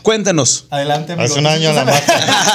Cuéntenos. 0.01 0.65
Adelante, 0.69 1.13
amigo. 1.13 1.25
Hace 1.29 1.39
un 1.39 1.47
año 1.47 1.69
en 1.69 1.75
la 1.75 1.85
marcha. 1.85 2.13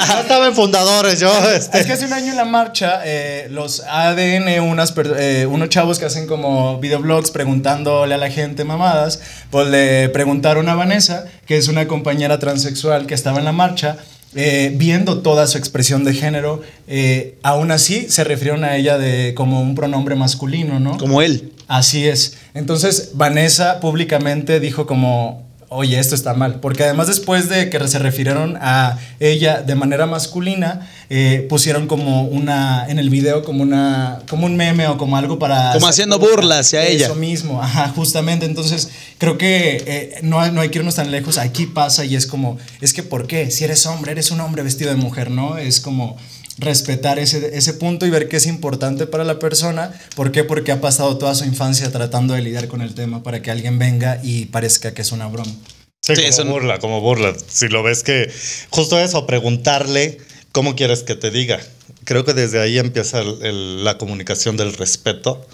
No 0.15 0.19
estaba 0.21 0.47
en 0.47 0.55
fundadores, 0.55 1.19
yo. 1.19 1.31
Este. 1.53 1.79
Es 1.79 1.85
que 1.85 1.93
hace 1.93 2.05
un 2.05 2.13
año 2.13 2.31
en 2.31 2.35
la 2.37 2.45
marcha, 2.45 3.01
eh, 3.05 3.47
los 3.51 3.81
ADN, 3.87 4.59
unas 4.61 4.93
eh, 5.17 5.47
unos 5.49 5.69
chavos 5.69 5.99
que 5.99 6.05
hacen 6.05 6.27
como 6.27 6.79
videoblogs 6.79 7.31
preguntándole 7.31 8.15
a 8.15 8.17
la 8.17 8.29
gente 8.31 8.63
mamadas, 8.63 9.19
pues 9.51 9.67
le 9.67 10.09
preguntaron 10.09 10.67
a 10.69 10.75
Vanessa, 10.75 11.25
que 11.45 11.57
es 11.57 11.67
una 11.67 11.87
compañera 11.87 12.39
transexual 12.39 13.05
que 13.05 13.13
estaba 13.13 13.39
en 13.39 13.45
la 13.45 13.51
marcha, 13.51 13.97
eh, 14.35 14.73
viendo 14.75 15.19
toda 15.21 15.47
su 15.47 15.57
expresión 15.57 16.03
de 16.03 16.13
género, 16.13 16.61
eh, 16.87 17.37
aún 17.41 17.71
así 17.71 18.09
se 18.09 18.23
refirieron 18.23 18.63
a 18.63 18.75
ella 18.75 18.97
de 18.97 19.33
como 19.33 19.61
un 19.61 19.75
pronombre 19.75 20.15
masculino, 20.15 20.79
¿no? 20.79 20.97
Como 20.97 21.21
él. 21.21 21.53
Así 21.67 22.07
es. 22.07 22.37
Entonces, 22.53 23.11
Vanessa 23.13 23.79
públicamente 23.79 24.59
dijo 24.59 24.85
como, 24.85 25.48
oye, 25.69 25.99
esto 25.99 26.15
está 26.15 26.33
mal. 26.33 26.59
Porque 26.59 26.83
además 26.83 27.07
después 27.07 27.47
de 27.47 27.69
que 27.69 27.87
se 27.87 27.99
refirieron 27.99 28.57
a 28.59 28.99
ella 29.19 29.61
de 29.61 29.75
manera 29.75 30.05
masculina, 30.05 30.89
eh, 31.09 31.45
pusieron 31.49 31.87
como 31.87 32.23
una, 32.23 32.87
en 32.89 32.99
el 32.99 33.09
video 33.09 33.43
como 33.43 33.63
una, 33.63 34.19
como 34.29 34.45
un 34.45 34.57
meme 34.57 34.87
o 34.87 34.97
como 34.97 35.17
algo 35.17 35.39
para... 35.39 35.73
Como 35.73 35.87
haciendo 35.87 36.19
burla 36.19 36.59
hacia 36.59 36.85
ella. 36.85 37.05
Eso 37.05 37.15
mismo, 37.15 37.61
ajá, 37.61 37.89
justamente. 37.95 38.45
Entonces, 38.45 38.89
creo 39.17 39.37
que 39.37 39.83
eh, 39.85 40.19
no, 40.21 40.45
no 40.51 40.61
hay 40.61 40.69
que 40.69 40.79
irnos 40.79 40.95
tan 40.95 41.11
lejos. 41.11 41.37
Aquí 41.37 41.65
pasa 41.65 42.03
y 42.03 42.15
es 42.15 42.25
como, 42.25 42.57
es 42.81 42.93
que 42.93 43.03
¿por 43.03 43.27
qué? 43.27 43.49
Si 43.51 43.63
eres 43.63 43.85
hombre, 43.85 44.11
eres 44.11 44.31
un 44.31 44.41
hombre 44.41 44.63
vestido 44.63 44.89
de 44.89 44.97
mujer, 44.97 45.31
¿no? 45.31 45.57
Es 45.57 45.79
como... 45.79 46.17
respetar 46.59 47.19
ese, 47.19 47.57
ese 47.57 47.73
punto 47.73 48.05
y 48.05 48.09
ver 48.09 48.27
que 48.29 48.37
es 48.37 48.45
importante 48.45 49.07
para 49.07 49.23
la 49.23 49.39
persona. 49.39 49.93
¿Por 50.15 50.31
qué? 50.31 50.43
Porque 50.43 50.71
ha 50.71 50.81
pasado 50.81 51.17
toda 51.17 51.35
su 51.35 51.45
infancia 51.45 51.91
tratando 51.91 52.33
de 52.33 52.41
lidiar 52.41 52.67
con 52.67 52.81
el 52.81 52.93
tema 52.93 53.23
para 53.23 53.41
que 53.41 53.51
alguien 53.51 53.79
venga 53.79 54.19
y 54.23 54.45
parezca 54.45 54.93
que 54.93 55.01
es 55.01 55.11
una 55.11 55.27
broma. 55.27 55.51
Sí, 56.01 56.15
Sí, 56.15 56.21
como 56.21 56.27
eso 56.29 56.43
no- 56.45 56.51
burla, 56.51 56.79
como 56.79 57.01
burla. 57.01 57.33
Si 57.47 57.67
lo 57.67 57.83
ves 57.83 58.03
que 58.03 58.31
justo 58.69 58.99
eso, 58.99 59.25
preguntarle 59.25 60.17
cómo 60.51 60.75
quieres 60.75 61.03
que 61.03 61.15
te 61.15 61.31
diga. 61.31 61.59
Creo 62.05 62.25
que 62.25 62.33
desde 62.33 62.59
ahí 62.61 62.77
empieza 62.79 63.19
el- 63.19 63.43
el- 63.43 63.83
la 63.83 63.97
comunicación 63.97 64.57
del 64.57 64.73
respeto. 64.73 65.45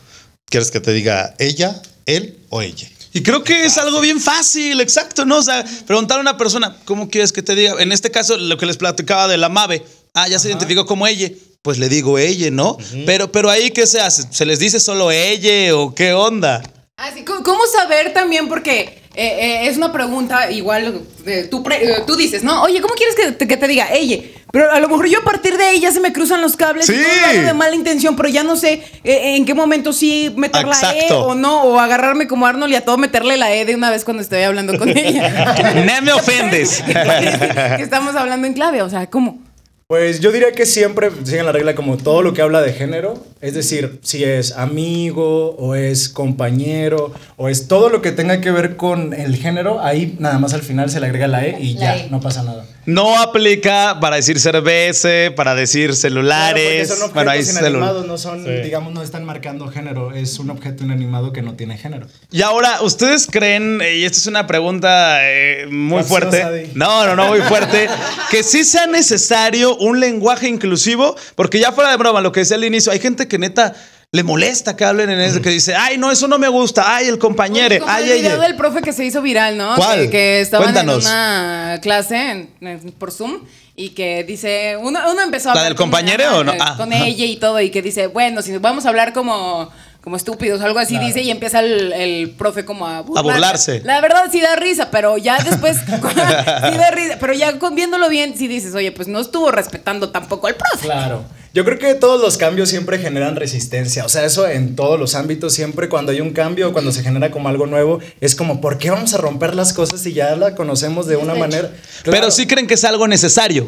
¿Quieres 0.47 0.69
que 0.71 0.79
te 0.79 0.93
diga 0.93 1.33
ella, 1.39 1.81
él 2.05 2.37
o 2.49 2.61
ella? 2.61 2.87
Y 3.13 3.23
creo 3.23 3.43
que 3.43 3.65
es 3.65 3.77
algo 3.77 3.99
bien 4.01 4.19
fácil, 4.21 4.79
exacto, 4.81 5.25
¿no? 5.25 5.37
O 5.37 5.41
sea, 5.41 5.65
preguntar 5.87 6.17
a 6.17 6.21
una 6.21 6.37
persona, 6.37 6.77
¿cómo 6.85 7.09
quieres 7.09 7.31
que 7.31 7.41
te 7.41 7.55
diga? 7.55 7.75
En 7.79 7.91
este 7.91 8.11
caso, 8.11 8.37
lo 8.37 8.57
que 8.57 8.65
les 8.65 8.77
platicaba 8.77 9.27
de 9.27 9.37
la 9.37 9.49
MAVE. 9.49 9.83
Ah, 10.15 10.27
ya 10.27 10.39
se 10.39 10.47
identificó 10.47 10.85
como 10.85 11.05
ella. 11.05 11.29
Pues 11.61 11.77
le 11.79 11.89
digo 11.89 12.17
ella, 12.19 12.49
¿no? 12.51 12.77
pero, 13.07 13.31
pero 13.31 13.49
ahí, 13.49 13.71
¿qué 13.71 13.85
se 13.87 13.99
hace? 13.99 14.23
¿Se 14.31 14.45
les 14.45 14.59
dice 14.59 14.79
solo 14.79 15.11
ella 15.11 15.75
o 15.75 15.93
qué 15.95 16.13
onda? 16.13 16.61
Así, 16.95 17.23
¿cómo, 17.25 17.43
cómo 17.43 17.59
saber 17.65 18.13
también? 18.13 18.47
Porque 18.47 18.81
eh, 18.81 19.01
eh, 19.15 19.67
es 19.67 19.75
una 19.75 19.91
pregunta 19.91 20.51
igual, 20.51 21.01
eh, 21.25 21.47
tú, 21.49 21.63
pre- 21.63 21.83
eh, 21.83 22.03
tú 22.05 22.15
dices, 22.15 22.43
¿no? 22.43 22.61
Oye, 22.61 22.81
¿cómo 22.81 22.93
quieres 22.93 23.15
que 23.15 23.31
te, 23.31 23.47
que 23.47 23.57
te 23.57 23.67
diga? 23.67 23.91
Ella. 23.91 24.19
Pero 24.51 24.71
a 24.71 24.79
lo 24.79 24.87
mejor 24.87 25.07
yo 25.07 25.19
a 25.19 25.23
partir 25.23 25.57
de 25.57 25.71
ella 25.71 25.91
se 25.91 25.99
me 25.99 26.13
cruzan 26.13 26.39
los 26.39 26.55
cables. 26.55 26.87
y 26.87 26.93
Sí. 26.93 26.99
no 27.01 27.07
lo 27.21 27.27
hago 27.27 27.41
de 27.47 27.53
mala 27.55 27.75
intención, 27.75 28.15
pero 28.15 28.29
ya 28.29 28.43
no 28.43 28.55
sé 28.55 28.83
eh, 29.03 29.35
en 29.35 29.43
qué 29.45 29.55
momento 29.55 29.91
sí 29.91 30.31
meter 30.37 30.65
la 30.67 30.95
E 30.95 31.11
o 31.13 31.33
no, 31.33 31.63
o 31.63 31.79
agarrarme 31.79 32.27
como 32.27 32.45
Arnold 32.45 32.71
y 32.71 32.75
a 32.75 32.85
todo 32.85 32.97
meterle 32.99 33.37
la 33.37 33.53
E 33.55 33.65
de 33.65 33.73
una 33.75 33.89
vez 33.89 34.05
cuando 34.05 34.21
estoy 34.21 34.43
hablando 34.43 34.77
con 34.77 34.95
ella. 34.95 35.55
No 35.83 36.01
me 36.03 36.13
ofendes. 36.13 36.81
que 36.85 37.81
estamos 37.83 38.15
hablando 38.15 38.45
en 38.45 38.53
clave, 38.53 38.83
o 38.83 38.89
sea, 38.89 39.09
¿cómo? 39.09 39.39
Pues 39.87 40.19
yo 40.19 40.31
diría 40.31 40.51
que 40.51 40.65
siempre 40.65 41.11
siguen 41.25 41.45
la 41.45 41.51
regla 41.51 41.75
como 41.75 41.97
todo 41.97 42.23
lo 42.23 42.33
que 42.33 42.41
habla 42.41 42.59
de 42.63 42.73
género, 42.73 43.23
es 43.39 43.53
decir, 43.53 43.99
si 44.01 44.23
es 44.23 44.53
amigo 44.53 45.51
o 45.59 45.75
es 45.75 46.09
compañero 46.09 47.13
o 47.37 47.49
es 47.49 47.67
todo 47.67 47.89
lo 47.89 48.01
que 48.01 48.11
tenga 48.11 48.41
que 48.41 48.49
ver 48.49 48.77
con 48.77 49.13
el 49.13 49.35
género, 49.35 49.79
ahí 49.83 50.15
nada 50.17 50.39
más 50.39 50.55
al 50.55 50.63
final 50.63 50.89
se 50.89 50.99
le 50.99 51.05
agrega 51.05 51.27
la 51.27 51.45
E 51.45 51.57
y 51.61 51.73
La 51.75 51.79
ya, 51.81 51.97
E. 51.97 52.09
no 52.09 52.19
pasa 52.19 52.41
nada. 52.41 52.65
No 52.87 53.19
aplica 53.19 53.99
para 53.99 54.15
decir 54.15 54.39
cerveza, 54.39 55.09
para 55.35 55.53
decir 55.55 55.85
Claro, 55.89 55.95
celulares. 55.95 56.87
porque 56.89 56.99
son 57.01 57.13
bueno, 57.13 57.31
inanimados, 57.35 58.05
no 58.07 58.17
son, 58.17 58.43
Sí. 58.43 58.51
digamos, 58.63 58.91
no 58.93 59.01
están 59.03 59.23
marcando 59.23 59.67
género, 59.67 60.13
es 60.13 60.37
un 60.39 60.49
objeto 60.51 60.83
inanimado 60.83 61.31
que 61.33 61.41
no 61.43 61.53
tiene 61.55 61.77
género. 61.77 62.07
Y 62.31 62.41
ahora, 62.43 62.81
¿ustedes 62.81 63.27
creen, 63.29 63.81
eh, 63.81 63.97
y 63.97 64.05
esta 64.05 64.17
es 64.19 64.27
una 64.27 64.45
pregunta 64.47 65.17
eh, 65.23 65.67
muy 65.69 66.03
fuerte, 66.03 66.71
no, 66.75 67.05
no, 67.07 67.15
no, 67.15 67.27
muy 67.29 67.41
fuerte, 67.41 67.87
que 68.31 68.41
sí 68.43 68.63
sea 68.63 68.85
necesario 68.87 69.74
un 69.77 69.99
lenguaje 69.99 70.47
inclusivo? 70.47 71.15
Porque 71.35 71.59
ya 71.59 71.71
fuera 71.71 71.91
de 71.91 71.97
broma, 71.97 72.21
lo 72.21 72.31
que 72.31 72.41
decía 72.41 72.57
al 72.57 72.63
inicio, 72.65 72.91
hay 72.91 72.99
gente 72.99 73.27
que 73.27 73.37
neta 73.37 73.73
le 74.11 74.23
molesta 74.23 74.77
que 74.77 74.85
hablen 74.85 75.09
en 75.09 75.19
eso, 75.19 75.41
que 75.41 75.49
dice, 75.49 75.75
ay, 75.75 75.97
no, 75.97 76.09
eso 76.09 76.27
no 76.29 76.37
me 76.39 76.47
gusta, 76.47 76.95
ay, 76.95 77.07
el 77.07 77.17
compañero, 77.19 77.79
Como 77.79 77.91
ay, 77.91 78.09
el 78.11 78.17
video 78.19 78.35
ella. 78.35 78.41
del 78.43 78.55
profe 78.55 78.81
que 78.81 78.93
se 78.93 79.03
hizo 79.03 79.21
viral, 79.21 79.57
¿no? 79.57 79.75
¿Cuál? 79.75 80.01
Que, 80.03 80.09
que 80.09 80.41
estaban 80.41 80.67
Cuéntanos. 80.71 81.05
en 81.05 81.11
una 81.11 81.79
clase 81.81 82.15
en- 82.31 82.49
en- 82.61 82.91
por 82.93 83.11
Zoom 83.11 83.41
y 83.75 83.89
que 83.89 84.23
dice, 84.23 84.77
uno, 84.79 84.99
uno 85.11 85.21
empezó 85.21 85.51
a 85.51 85.55
¿La 85.55 85.63
del 85.63 85.75
compañero 85.75 86.37
o 86.37 86.43
no? 86.45 86.53
Ah, 86.61 86.75
con 86.77 86.93
ajá. 86.93 87.05
ella 87.07 87.25
y 87.25 87.35
todo 87.37 87.59
y 87.59 87.71
que 87.71 87.81
dice, 87.81 88.07
bueno, 88.07 88.41
si 88.41 88.57
vamos 88.57 88.85
a 88.85 88.89
hablar 88.89 89.11
como 89.11 89.69
como 90.05 90.17
estúpidos, 90.17 90.61
algo 90.61 90.77
así 90.77 90.99
dice 90.99 91.21
y 91.23 91.31
empieza 91.31 91.61
el, 91.61 91.91
el 91.91 92.29
profe 92.29 92.63
como 92.63 92.85
a, 92.85 93.01
burlarse. 93.01 93.31
burlarse. 93.33 93.81
La 93.83 93.99
verdad 94.01 94.25
sí 94.31 94.39
da 94.39 94.55
risa, 94.55 94.91
pero 94.91 95.17
ya 95.17 95.39
después 95.43 95.77
sí 95.85 96.77
da 96.77 96.91
risa, 96.91 97.17
pero 97.19 97.33
ya 97.33 97.57
con- 97.57 97.73
viéndolo 97.73 98.07
bien 98.07 98.37
sí 98.37 98.47
dices, 98.47 98.75
oye, 98.75 98.91
pues 98.91 99.07
no 99.07 99.19
estuvo 99.19 99.49
respetando 99.49 100.11
tampoco 100.11 100.45
al 100.45 100.53
profe. 100.55 100.85
Claro. 100.85 101.25
Yo 101.55 101.65
creo 101.65 101.79
que 101.79 101.95
todos 101.95 102.21
los 102.21 102.37
cambios 102.37 102.69
siempre 102.69 102.99
generan 102.99 103.35
resistencia. 103.35 104.05
O 104.05 104.09
sea, 104.09 104.25
eso 104.25 104.47
en 104.47 104.75
todos 104.75 104.99
los 104.99 105.15
ámbitos, 105.15 105.53
siempre 105.53 105.89
cuando 105.89 106.11
hay 106.11 106.21
un 106.21 106.33
cambio, 106.33 106.71
cuando 106.71 106.91
se 106.91 107.01
genera 107.01 107.31
como 107.31 107.49
algo 107.49 107.65
nuevo, 107.65 107.99
es 108.21 108.35
como, 108.35 108.61
¿por 108.61 108.77
qué 108.77 108.91
vamos 108.91 109.15
a 109.15 109.17
romper 109.17 109.55
las 109.55 109.73
cosas 109.73 110.01
si 110.01 110.13
ya 110.13 110.35
la 110.35 110.53
conocemos 110.53 111.07
de 111.07 111.15
una 111.15 111.33
manera? 111.33 111.71
Pero 112.03 112.29
sí 112.29 112.45
creen 112.45 112.67
que 112.67 112.75
es 112.75 112.83
algo 112.83 113.07
necesario. 113.07 113.67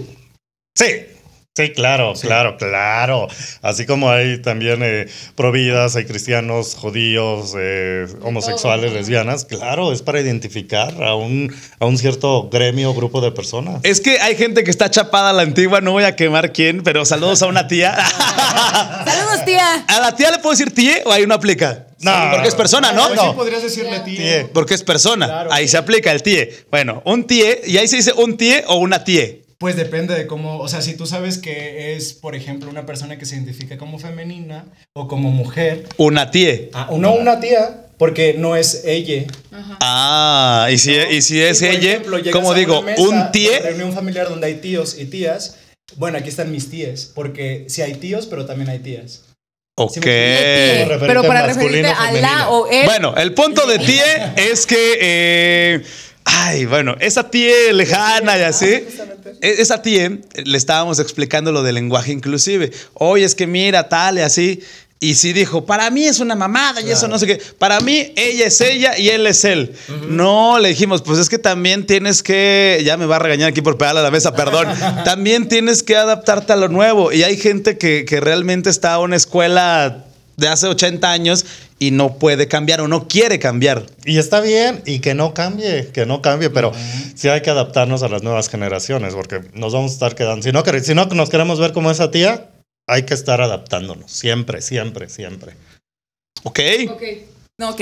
Sí. 0.76 0.86
Sí, 1.58 1.72
claro, 1.72 2.14
claro, 2.14 2.56
claro. 2.56 3.28
Así 3.64 3.88
como 3.88 4.12
hay 4.12 4.40
también 4.44 4.82
eh, 4.84 5.08
providas, 5.34 5.96
hay 5.96 6.06
cristianos, 6.06 6.76
judíos, 6.76 7.56
eh, 7.58 8.06
homosexuales, 8.22 8.94
lesbianas, 8.94 9.44
claro, 9.44 9.92
es 9.92 10.04
para 10.04 10.22
identificar 10.22 11.02
a 11.02 11.16
un, 11.16 11.52
a 11.80 11.88
un 11.88 11.98
cierto 11.98 12.48
gremio 12.52 12.92
o 12.92 12.94
grupo 12.94 13.22
de 13.22 13.32
personas. 13.32 13.80
Es 13.82 14.02
que 14.02 14.20
hay 14.20 14.36
gente 14.36 14.64
que 14.64 14.70
está 14.70 14.92
chapada 14.92 15.32
a 15.32 15.34
la 15.34 15.42
antigua, 15.42 15.82
no 15.82 15.94
voy 15.94 16.04
a 16.04 16.16
quemar 16.16 16.54
quién, 16.54 16.84
pero 16.84 17.06
saludos 17.06 17.42
a 17.42 17.48
una 17.48 17.68
tía. 17.68 17.98
Saludos, 19.08 19.44
tía. 19.44 19.84
¿A 19.88 20.00
la 20.00 20.16
tía 20.16 20.30
le 20.30 20.38
puedo 20.38 20.52
decir 20.52 20.72
tía 20.72 20.98
o 21.06 21.12
ahí 21.12 21.26
no 21.26 21.34
aplica? 21.34 21.88
No. 22.02 22.12
Porque 22.34 22.50
es 22.50 22.56
persona, 22.56 22.92
¿no? 22.92 23.08
Pues 23.08 23.20
sí 23.20 23.28
podrías 23.36 23.64
decirle. 23.64 24.00
Tíe. 24.02 24.48
Porque 24.54 24.76
es 24.76 24.84
persona. 24.84 25.26
Claro. 25.26 25.52
Ahí 25.52 25.68
se 25.68 25.78
aplica 25.78 26.12
el 26.12 26.22
tie. 26.22 26.66
Bueno, 26.70 27.02
un 27.04 27.26
tie, 27.26 27.62
y 27.66 27.80
ahí 27.80 27.88
se 27.88 27.96
dice 27.96 28.14
un 28.14 28.38
tie 28.38 28.64
o 28.68 28.76
una 28.76 29.04
tie. 29.04 29.47
Pues 29.60 29.76
depende 29.76 30.14
de 30.14 30.28
cómo, 30.28 30.60
o 30.60 30.68
sea, 30.68 30.82
si 30.82 30.96
tú 30.96 31.08
sabes 31.08 31.40
que 31.40 31.96
es, 31.96 32.14
por 32.14 32.36
ejemplo, 32.36 32.70
una 32.70 32.86
persona 32.86 33.18
que 33.18 33.26
se 33.26 33.36
identifica 33.36 33.78
como 33.80 33.98
femenina 33.98 34.66
o 34.94 35.08
como 35.08 35.32
mujer, 35.32 35.88
Una 35.98 36.30
tie. 36.30 36.70
ah, 36.74 36.90
no 36.96 37.16
una 37.16 37.40
tía, 37.40 37.88
porque 37.98 38.36
no 38.38 38.56
es 38.56 38.84
ella. 38.86 39.24
Ah, 39.80 40.68
y 40.72 40.78
si, 40.78 40.94
y 40.96 41.22
si 41.24 41.42
es 41.42 41.62
Y, 41.64 41.66
ella, 41.66 41.90
ejemplo, 41.94 42.20
como 42.32 42.54
digo, 42.54 42.84
mesa 42.84 43.02
un 43.02 43.32
tie. 43.32 43.60
reunión 43.60 43.94
familiar 43.94 44.30
donde 44.30 44.46
hay 44.46 44.56
tíos 44.56 44.96
y 45.00 45.06
tías. 45.06 45.58
Bueno, 45.96 46.20
aquí 46.20 46.30
están 46.30 46.52
mis 46.52 46.70
tías, 46.70 47.12
porque 47.16 47.66
sí 47.68 47.82
hay 47.82 47.96
tíos, 47.96 48.28
pero 48.28 48.46
también 48.46 48.70
hay 48.70 48.80
tías. 48.80 49.24
Ok. 49.80 49.94
Pero 50.04 51.24
para 51.24 51.46
referirte 51.48 51.88
a 51.88 52.12
la 52.12 52.50
o 52.50 52.68
él. 52.68 52.86
Bueno, 52.86 53.16
el 53.16 53.34
punto 53.34 53.66
de 53.68 53.80
tie 53.80 54.04
es 54.36 54.66
que. 54.66 54.98
eh, 55.02 55.84
ay, 56.28 56.66
bueno, 56.66 56.96
esa 57.00 57.30
tie 57.30 57.74
lejana 57.74 58.38
y 58.38 58.42
así. 58.42 58.84
justamente. 58.86 59.36
e- 59.42 59.62
Esa 59.62 59.82
tie 59.82 60.22
le 60.44 60.58
estábamos 60.58 61.00
explicando 61.00 61.52
lo 61.52 61.64
del 61.64 61.76
lenguaje 61.76 62.12
inclusive. 62.12 62.72
Oye, 62.94 63.26
es 63.26 63.34
que 63.36 63.48
mira, 63.48 63.90
tal 63.90 64.18
y 64.18 64.22
así. 64.22 64.62
Y 65.00 65.14
sí 65.14 65.32
dijo, 65.32 65.64
para 65.64 65.92
mí 65.92 66.06
es 66.06 66.20
una 66.20 66.34
mamada 66.34 66.82
y 66.82 66.90
eso 66.90 67.08
no 67.08 67.20
sé 67.20 67.28
qué. 67.28 67.40
Para 67.60 67.80
mí 67.82 68.14
ella 68.16 68.48
es 68.48 68.60
ella 68.62 68.98
y 68.98 69.10
él 69.10 69.28
es 69.28 69.46
él. 69.46 69.76
No, 70.10 70.58
le 70.58 70.70
dijimos, 70.70 71.04
pues 71.04 71.20
es 71.20 71.30
que 71.30 71.38
también 71.38 71.86
tienes 71.86 72.24
que, 72.24 72.82
ya 72.84 72.98
me 72.98 73.06
va 73.06 73.18
a 73.18 73.20
regañar 73.20 73.50
aquí 73.50 73.62
por 73.62 73.78
pegarle 73.78 74.00
a 74.00 74.04
la 74.04 74.10
mesa, 74.10 74.34
perdón. 74.34 74.68
también 75.06 75.48
tienes 75.50 75.84
que 75.84 75.96
adaptarte 75.96 76.54
a 76.54 76.56
lo 76.56 76.68
nuevo. 76.68 77.12
Y 77.12 77.22
hay 77.22 77.38
gente 77.38 77.78
que, 77.78 78.06
que 78.06 78.20
realmente 78.20 78.72
está 78.72 78.94
a 78.96 79.00
una 79.00 79.16
escuela 79.16 80.07
de 80.38 80.48
hace 80.48 80.68
80 80.68 81.12
años 81.12 81.46
y 81.80 81.92
no 81.92 82.18
puede 82.18 82.48
cambiar 82.48 82.82
o 82.82 82.88
no 82.88 83.08
quiere 83.08 83.40
cambiar. 83.40 83.86
Y 84.06 84.18
está 84.20 84.40
bien, 84.40 84.82
y 84.86 85.00
que 85.00 85.16
no 85.16 85.34
cambie, 85.34 85.88
que 85.92 86.06
no 86.06 86.22
cambie, 86.22 86.50
pero 86.50 86.72
sí 87.16 87.28
hay 87.28 87.42
que 87.42 87.50
adaptarnos 87.50 88.04
a 88.04 88.10
las 88.10 88.24
nuevas 88.24 88.48
generaciones, 88.50 89.14
porque 89.16 89.42
nos 89.54 89.74
vamos 89.74 89.92
a 89.92 89.94
estar 89.96 90.16
quedando. 90.16 90.44
Si 90.44 90.52
no, 90.52 90.64
si 90.64 90.94
no 90.94 91.06
nos 91.06 91.30
queremos 91.30 91.60
ver 91.60 91.74
como 91.74 91.92
esa 91.92 92.12
tía, 92.12 92.50
hay 92.88 93.04
que 93.04 93.16
estar 93.16 93.42
adaptándonos, 93.42 94.12
siempre, 94.12 94.62
siempre, 94.62 95.10
siempre. 95.10 95.54
¿Ok? 96.44 96.60
Ok. 96.92 97.04
No, 97.60 97.70
ok. 97.70 97.82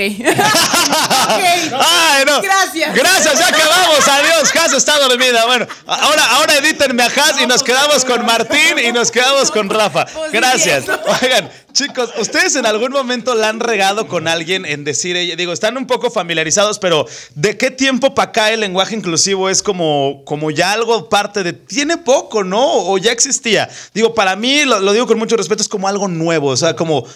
Ay, 1.38 2.24
no. 2.24 2.40
Gracias. 2.40 2.94
Gracias, 2.94 3.38
ya 3.38 3.48
acabamos. 3.48 4.08
Adiós, 4.08 4.50
Has 4.56 4.72
está 4.72 4.98
dormida. 4.98 5.44
Bueno, 5.44 5.66
ahora, 5.86 6.24
ahora 6.30 6.54
edítenme 6.56 7.02
a 7.02 7.06
Has 7.08 7.38
y 7.42 7.46
nos 7.46 7.62
quedamos 7.62 8.06
con 8.06 8.24
Martín 8.24 8.78
y 8.82 8.90
nos 8.92 9.10
quedamos 9.10 9.50
con 9.50 9.68
Rafa. 9.68 10.06
Pues, 10.06 10.32
Gracias. 10.32 10.86
Oigan, 11.22 11.50
chicos, 11.74 12.08
¿ustedes 12.18 12.56
en 12.56 12.64
algún 12.64 12.90
momento 12.90 13.34
la 13.34 13.50
han 13.50 13.60
regado 13.60 14.08
con 14.08 14.28
alguien 14.28 14.64
en 14.64 14.82
decir 14.82 15.14
ella? 15.14 15.36
Digo, 15.36 15.52
están 15.52 15.76
un 15.76 15.86
poco 15.86 16.10
familiarizados, 16.10 16.78
pero 16.78 17.04
¿de 17.34 17.58
qué 17.58 17.70
tiempo 17.70 18.14
para 18.14 18.30
acá 18.30 18.52
el 18.52 18.60
lenguaje 18.60 18.94
inclusivo 18.94 19.50
es 19.50 19.62
como, 19.62 20.22
como 20.24 20.50
ya 20.50 20.72
algo 20.72 21.10
parte 21.10 21.42
de. 21.42 21.52
Tiene 21.52 21.98
poco, 21.98 22.44
¿no? 22.44 22.64
O 22.64 22.96
ya 22.96 23.12
existía. 23.12 23.68
Digo, 23.92 24.14
para 24.14 24.36
mí, 24.36 24.64
lo, 24.64 24.80
lo 24.80 24.94
digo 24.94 25.06
con 25.06 25.18
mucho 25.18 25.36
respeto, 25.36 25.60
es 25.60 25.68
como 25.68 25.86
algo 25.86 26.08
nuevo. 26.08 26.48
O 26.48 26.56
sea, 26.56 26.74
como 26.74 27.06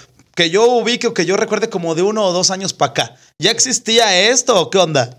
que 0.41 0.49
yo 0.49 0.67
ubique 0.71 1.07
o 1.07 1.13
que 1.13 1.27
yo 1.27 1.37
recuerde 1.37 1.69
como 1.69 1.95
de 1.95 2.01
uno 2.01 2.25
o 2.25 2.33
dos 2.33 2.51
años 2.51 2.73
para 2.73 2.93
acá. 2.93 3.17
¿Ya 3.39 3.51
existía 3.51 4.19
esto 4.31 4.59
o 4.59 4.71
qué 4.71 4.79
onda? 4.79 5.19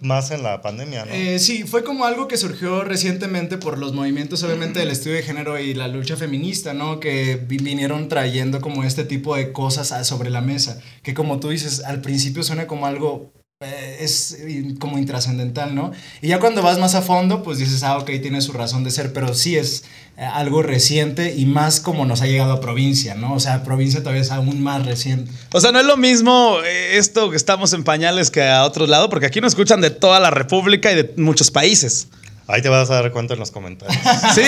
Más 0.00 0.32
en 0.32 0.42
la 0.42 0.62
pandemia, 0.62 1.04
¿no? 1.04 1.12
Eh, 1.12 1.38
sí, 1.38 1.62
fue 1.62 1.84
como 1.84 2.04
algo 2.06 2.26
que 2.26 2.36
surgió 2.36 2.82
recientemente 2.82 3.56
por 3.56 3.78
los 3.78 3.92
movimientos, 3.92 4.42
obviamente, 4.42 4.80
del 4.80 4.90
estudio 4.90 5.14
de 5.14 5.22
género 5.22 5.60
y 5.60 5.74
la 5.74 5.86
lucha 5.86 6.16
feminista, 6.16 6.74
¿no? 6.74 6.98
Que 6.98 7.36
vi- 7.36 7.58
vinieron 7.58 8.08
trayendo 8.08 8.60
como 8.60 8.82
este 8.82 9.04
tipo 9.04 9.36
de 9.36 9.52
cosas 9.52 9.92
a- 9.92 10.02
sobre 10.02 10.30
la 10.30 10.40
mesa, 10.40 10.80
que 11.04 11.14
como 11.14 11.38
tú 11.38 11.50
dices, 11.50 11.84
al 11.84 12.00
principio 12.00 12.42
suena 12.42 12.66
como 12.66 12.86
algo, 12.86 13.30
eh, 13.62 13.98
es 14.00 14.38
como 14.80 14.98
intrascendental, 14.98 15.74
¿no? 15.74 15.92
Y 16.22 16.28
ya 16.28 16.40
cuando 16.40 16.62
vas 16.62 16.78
más 16.80 16.94
a 16.96 17.02
fondo, 17.02 17.42
pues 17.44 17.58
dices, 17.58 17.84
ah, 17.84 17.98
ok, 17.98 18.10
tiene 18.22 18.40
su 18.40 18.52
razón 18.52 18.82
de 18.82 18.90
ser, 18.90 19.12
pero 19.12 19.34
sí 19.34 19.56
es 19.56 19.84
algo 20.26 20.62
reciente 20.62 21.34
y 21.34 21.46
más 21.46 21.80
como 21.80 22.04
nos 22.04 22.20
ha 22.20 22.26
llegado 22.26 22.52
a 22.52 22.60
provincia, 22.60 23.14
¿no? 23.14 23.32
O 23.32 23.40
sea, 23.40 23.62
provincia 23.64 24.00
todavía 24.00 24.20
es 24.20 24.30
aún 24.30 24.62
más 24.62 24.84
reciente. 24.84 25.30
O 25.52 25.60
sea, 25.60 25.72
no 25.72 25.80
es 25.80 25.86
lo 25.86 25.96
mismo 25.96 26.58
eh, 26.64 26.98
esto 26.98 27.30
que 27.30 27.36
estamos 27.36 27.72
en 27.72 27.84
pañales 27.84 28.30
que 28.30 28.42
a 28.42 28.64
otros 28.64 28.88
lados, 28.88 29.08
porque 29.08 29.26
aquí 29.26 29.40
nos 29.40 29.52
escuchan 29.52 29.80
de 29.80 29.90
toda 29.90 30.20
la 30.20 30.30
República 30.30 30.92
y 30.92 30.96
de 30.96 31.14
muchos 31.16 31.50
países. 31.50 32.08
Ahí 32.46 32.62
te 32.62 32.68
vas 32.68 32.90
a 32.90 32.94
dar 32.94 33.12
cuenta 33.12 33.34
en 33.34 33.40
los 33.40 33.50
comentarios. 33.50 33.96
Sí, 34.34 34.42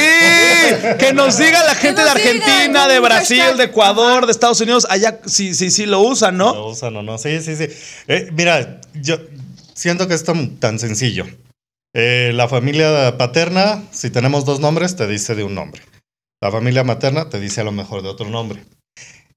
que 0.98 1.12
nos 1.14 1.38
diga 1.38 1.64
la 1.64 1.74
gente 1.74 2.02
de 2.02 2.10
Argentina, 2.10 2.88
de 2.88 3.00
Brasil, 3.00 3.56
de 3.56 3.64
Ecuador, 3.64 4.26
de 4.26 4.32
Estados 4.32 4.60
Unidos, 4.60 4.86
allá 4.90 5.20
sí, 5.24 5.54
sí, 5.54 5.70
sí 5.70 5.86
lo 5.86 6.00
usan, 6.00 6.36
¿no? 6.36 6.54
Lo 6.54 6.68
usan 6.68 6.96
o 6.96 7.02
no. 7.02 7.16
Sí, 7.16 7.40
sí, 7.40 7.56
sí. 7.56 7.68
Eh, 8.08 8.28
mira, 8.32 8.80
yo 8.94 9.18
siento 9.74 10.08
que 10.08 10.14
es 10.14 10.24
tan, 10.24 10.56
tan 10.56 10.78
sencillo. 10.78 11.26
Eh, 11.94 12.32
la 12.34 12.48
familia 12.48 13.16
paterna, 13.18 13.82
si 13.90 14.10
tenemos 14.10 14.44
dos 14.44 14.60
nombres, 14.60 14.96
te 14.96 15.06
dice 15.06 15.34
de 15.34 15.44
un 15.44 15.54
nombre. 15.54 15.82
La 16.40 16.50
familia 16.50 16.84
materna 16.84 17.28
te 17.28 17.38
dice 17.38 17.60
a 17.60 17.64
lo 17.64 17.72
mejor 17.72 18.02
de 18.02 18.08
otro 18.08 18.28
nombre. 18.28 18.64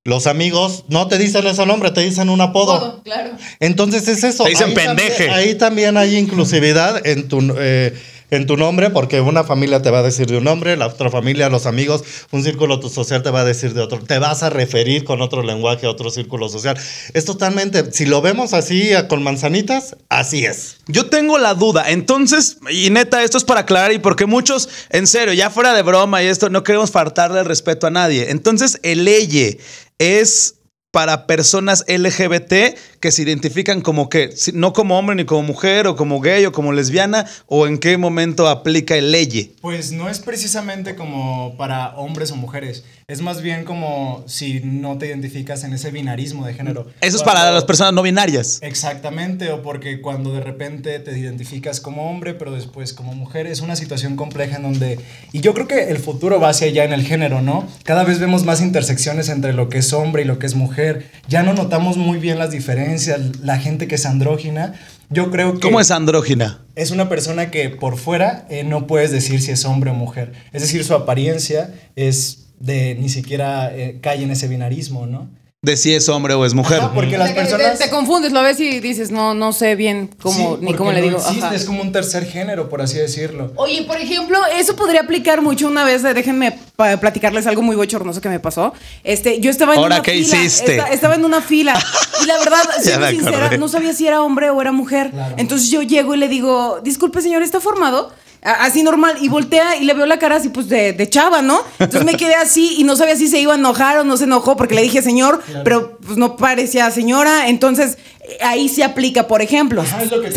Los 0.03 0.27
amigos 0.27 0.85
no 0.88 1.07
te 1.07 1.17
dicen 1.17 1.47
ese 1.47 1.65
nombre, 1.65 1.91
te 1.91 2.01
dicen 2.01 2.29
un 2.29 2.39
apodo. 2.39 2.79
Todo, 2.79 3.03
claro. 3.03 3.31
Entonces 3.59 4.07
es 4.07 4.24
eso. 4.24 4.43
Te 4.43 4.51
dicen 4.51 4.69
Ahí 4.69 4.75
pendeje. 4.75 5.09
También, 5.09 5.33
ahí 5.33 5.55
también 5.55 5.97
hay 5.97 6.15
inclusividad 6.15 7.05
en 7.05 7.27
tu, 7.27 7.55
eh, 7.57 7.93
en 8.36 8.48
tu 8.48 8.58
nombre, 8.58 8.89
porque 8.89 9.22
una 9.22 9.44
familia 9.44 9.82
te 9.82 9.92
va 9.92 10.00
a 10.00 10.04
decir 10.04 10.27
de 10.27 10.38
un 10.38 10.44
nombre, 10.44 10.77
la 10.77 10.88
otra 10.88 11.10
familia, 11.10 11.50
los 11.50 11.65
amigos, 11.65 12.04
un 12.32 12.44
círculo 12.44 12.82
social 12.89 13.24
te 13.24 13.30
va 13.30 13.42
a 13.42 13.46
decir 13.46 13.74
de 13.74 13.82
otro. 13.82 14.00
Te 14.00 14.20
vas 14.20 14.44
a 14.44 14.50
referir 14.50 15.04
con 15.04 15.22
otro 15.22 15.44
lenguaje 15.44 15.86
a 15.86 15.89
otro 15.89 16.10
círculo 16.10 16.50
social. 16.50 16.77
Es 17.13 17.25
totalmente, 17.25 17.92
si 17.92 18.06
lo 18.06 18.22
vemos 18.22 18.54
así 18.54 18.92
con 19.10 19.24
manzanitas, 19.24 19.96
así 20.10 20.46
es. 20.46 20.77
Yo 20.88 21.08
tengo 21.08 21.38
la 21.38 21.54
duda, 21.54 21.89
entonces, 21.89 22.58
y 22.70 22.89
neta, 22.89 23.24
esto 23.24 23.38
es 23.38 23.44
para 23.44 23.62
aclarar 23.62 23.92
y 23.92 24.00
porque 24.00 24.25
muchos, 24.25 24.70
en 24.89 25.08
serio, 25.08 25.34
ya 25.34 25.50
fuera 25.50 25.74
de 25.74 25.82
broma 25.82 26.24
y 26.24 26.27
esto, 26.27 26.50
no 26.50 26.63
queremos 26.63 26.92
faltarle 26.92 27.39
el 27.39 27.46
respeto 27.46 27.88
a 27.88 27.92
nadie. 27.92 28.30
Entonces, 28.30 28.80
el 28.84 29.06
leye 29.06 29.60
es 29.98 30.56
para 30.96 31.27
personas 31.27 31.84
LGBT 31.89 32.77
que 33.05 33.12
se 33.12 33.21
identifican 33.21 33.81
como 33.81 34.09
que, 34.09 34.33
no 34.55 34.74
como 34.74 34.97
hombre 34.97 35.15
ni 35.15 35.25
como 35.25 35.43
mujer 35.43 35.85
o 35.85 35.95
como 35.95 36.19
gay 36.21 36.43
o 36.47 36.51
como 36.51 36.74
lesbiana, 36.74 37.27
o 37.45 37.67
en 37.67 37.77
qué 37.77 37.97
momento 38.00 38.47
aplica 38.47 38.95
el 38.95 39.12
leye. 39.12 39.51
Pues 39.62 39.91
no 39.91 40.09
es 40.09 40.17
precisamente 40.17 40.95
como 40.95 41.55
para 41.55 41.95
hombres 41.97 42.31
o 42.31 42.35
mujeres, 42.35 42.83
es 43.07 43.21
más 43.21 43.43
bien 43.43 43.63
como 43.63 44.24
si 44.25 44.62
no 44.63 44.97
te 44.97 45.05
identificas 45.05 45.63
en 45.63 45.74
ese 45.74 45.91
binarismo 45.91 46.47
de 46.47 46.55
género. 46.55 46.88
Eso 47.00 47.17
es 47.17 47.21
Cuando- 47.21 47.41
para 47.41 47.51
las 47.51 47.63
personas 47.65 47.93
no 47.93 48.01
binarias. 48.01 48.57
Exactamente, 48.63 49.51
o 49.51 49.62
porque 49.62 50.01
cuando 50.01 50.33
de 50.33 50.41
repente 50.41 50.97
te 50.97 51.15
identificas 51.15 51.79
como 51.79 52.09
hombre, 52.09 52.33
pero 52.33 52.51
después 52.53 52.91
como 52.93 53.13
mujer, 53.13 53.45
es 53.45 53.62
una 53.62 53.75
situación 53.75 54.15
compleja 54.15 54.55
en 54.55 54.63
donde... 54.63 54.97
Y 55.31 55.41
yo 55.41 55.53
creo 55.53 55.67
que 55.67 55.89
el 55.91 56.00
futuro 56.00 56.39
va 56.39 56.50
hacia 56.50 56.65
allá 56.65 56.83
en 56.85 56.93
el 56.93 57.03
género, 57.03 57.43
¿no? 57.43 57.67
Cada 57.83 58.03
vez 58.03 58.17
vemos 58.17 58.45
más 58.45 58.62
intersecciones 58.62 59.29
entre 59.29 59.53
lo 59.53 59.69
que 59.69 59.77
es 59.77 59.93
hombre 59.93 60.24
y 60.24 60.25
lo 60.25 60.39
que 60.39 60.47
es 60.47 60.55
mujer. 60.55 61.12
Ya 61.27 61.43
no 61.43 61.53
notamos 61.53 61.97
muy 61.97 62.17
bien 62.17 62.39
las 62.39 62.50
diferencias, 62.50 62.94
la 63.41 63.57
gente 63.57 63.87
que 63.87 63.95
es 63.95 64.05
andrógina. 64.05 64.73
Yo 65.09 65.31
creo 65.31 65.53
que... 65.53 65.59
¿Cómo 65.59 65.79
es 65.79 65.91
andrógina? 65.91 66.65
Es 66.75 66.91
una 66.91 67.09
persona 67.09 67.51
que 67.51 67.69
por 67.69 67.97
fuera 67.97 68.45
eh, 68.49 68.63
no 68.63 68.87
puedes 68.87 69.11
decir 69.11 69.41
si 69.41 69.51
es 69.51 69.65
hombre 69.65 69.91
o 69.91 69.93
mujer. 69.93 70.33
Es 70.51 70.61
decir, 70.61 70.83
su 70.83 70.93
apariencia 70.93 71.73
es 71.95 72.47
de 72.59 72.95
ni 72.95 73.09
siquiera 73.09 73.75
eh, 73.75 73.99
cae 74.01 74.23
en 74.23 74.31
ese 74.31 74.47
binarismo, 74.47 75.05
¿no? 75.05 75.29
De 75.65 75.77
si 75.77 75.93
es 75.95 76.07
hombre 76.10 76.36
o 76.36 76.45
es 76.45 76.53
mujer. 76.53 76.79
Ajá, 76.79 76.93
porque 76.93 77.17
las 77.17 77.31
personas... 77.31 77.79
Te, 77.79 77.86
te 77.86 77.89
confundes, 77.89 78.31
lo 78.31 78.43
ves 78.43 78.60
y 78.60 78.79
dices, 78.79 79.10
no, 79.10 79.34
no 79.34 79.51
sé 79.51 79.75
bien 79.75 80.12
cómo, 80.22 80.57
Sí, 80.57 80.65
ni 80.65 80.74
cómo 80.75 80.91
le 80.91 81.00
no 81.00 81.05
digo. 81.07 81.17
existe, 81.17 81.43
Ajá. 81.45 81.55
es 81.55 81.65
como 81.65 81.81
un 81.81 81.91
tercer 81.91 82.25
género, 82.25 82.69
por 82.69 82.81
así 82.84 82.98
decirlo. 83.00 83.51
Oye, 83.55 83.81
por 83.84 83.98
ejemplo, 83.98 84.38
eso 84.55 84.75
podría 84.75 85.01
aplicar 85.01 85.41
mucho 85.41 85.67
una 85.67 85.84
vez, 85.84 86.03
déjenme 86.03 86.60
platicarles 86.75 87.48
algo 87.48 87.63
muy 87.63 87.75
bochornoso 87.75 88.22
que 88.22 88.29
me 88.29 88.39
pasó. 88.39 88.74
Este, 89.03 89.39
yo 89.39 89.50
estaba 89.50 89.74
en 89.74 89.79
Ahora, 89.79 89.95
una 89.95 90.03
¿qué 90.03 90.12
fila. 90.12 90.38
hiciste? 90.43 90.77
esta- 90.77 90.91
estaba 90.93 91.15
en 91.15 91.25
una 91.25 91.41
fila. 91.41 91.74
Y 92.22 92.27
la 92.27 92.38
verdad, 92.38 92.60
siendo 92.84 93.07
sincera, 93.07 93.38
acordé. 93.38 93.57
no 93.57 93.67
sabía 93.67 93.93
si 93.93 94.05
era 94.07 94.22
hombre 94.22 94.51
o 94.51 94.62
era 94.62 94.72
mujer. 94.72 95.10
Claro. 95.10 95.34
Entonces 95.38 95.72
yo 95.72 95.81
llego 95.81 96.13
y 96.13 96.17
le 96.17 96.27
digo, 96.27 96.79
disculpe, 96.84 97.22
señor, 97.22 97.41
¿está 97.41 97.60
formado? 97.60 98.12
Así 98.45 98.83
normal, 98.83 99.17
y 99.21 99.27
voltea 99.27 99.75
y 99.77 99.85
le 99.85 99.93
veo 99.95 100.05
la 100.05 100.19
cara 100.19 100.35
así, 100.35 100.49
pues 100.49 100.69
de, 100.69 100.93
de 100.93 101.09
chava, 101.09 101.41
¿no? 101.41 101.61
Entonces 101.79 102.05
me 102.05 102.15
quedé 102.15 102.35
así 102.35 102.75
y 102.77 102.83
no 102.83 102.95
sabía 102.95 103.15
si 103.15 103.27
se 103.27 103.39
iba 103.39 103.53
a 103.53 103.57
enojar 103.57 103.97
o 103.97 104.03
no 104.03 104.17
se 104.17 104.25
enojó 104.25 104.55
porque 104.55 104.75
le 104.75 104.83
dije 104.83 105.01
señor, 105.01 105.41
pero 105.63 105.97
pues 105.97 106.17
no 106.17 106.35
parecía 106.37 106.91
señora. 106.91 107.47
Entonces 107.49 107.97
eh, 108.21 108.37
ahí 108.43 108.69
se 108.69 108.83
aplica, 108.83 109.27
por 109.27 109.41
ejemplo, 109.41 109.81
Ajá, 109.81 110.03
es 110.03 110.33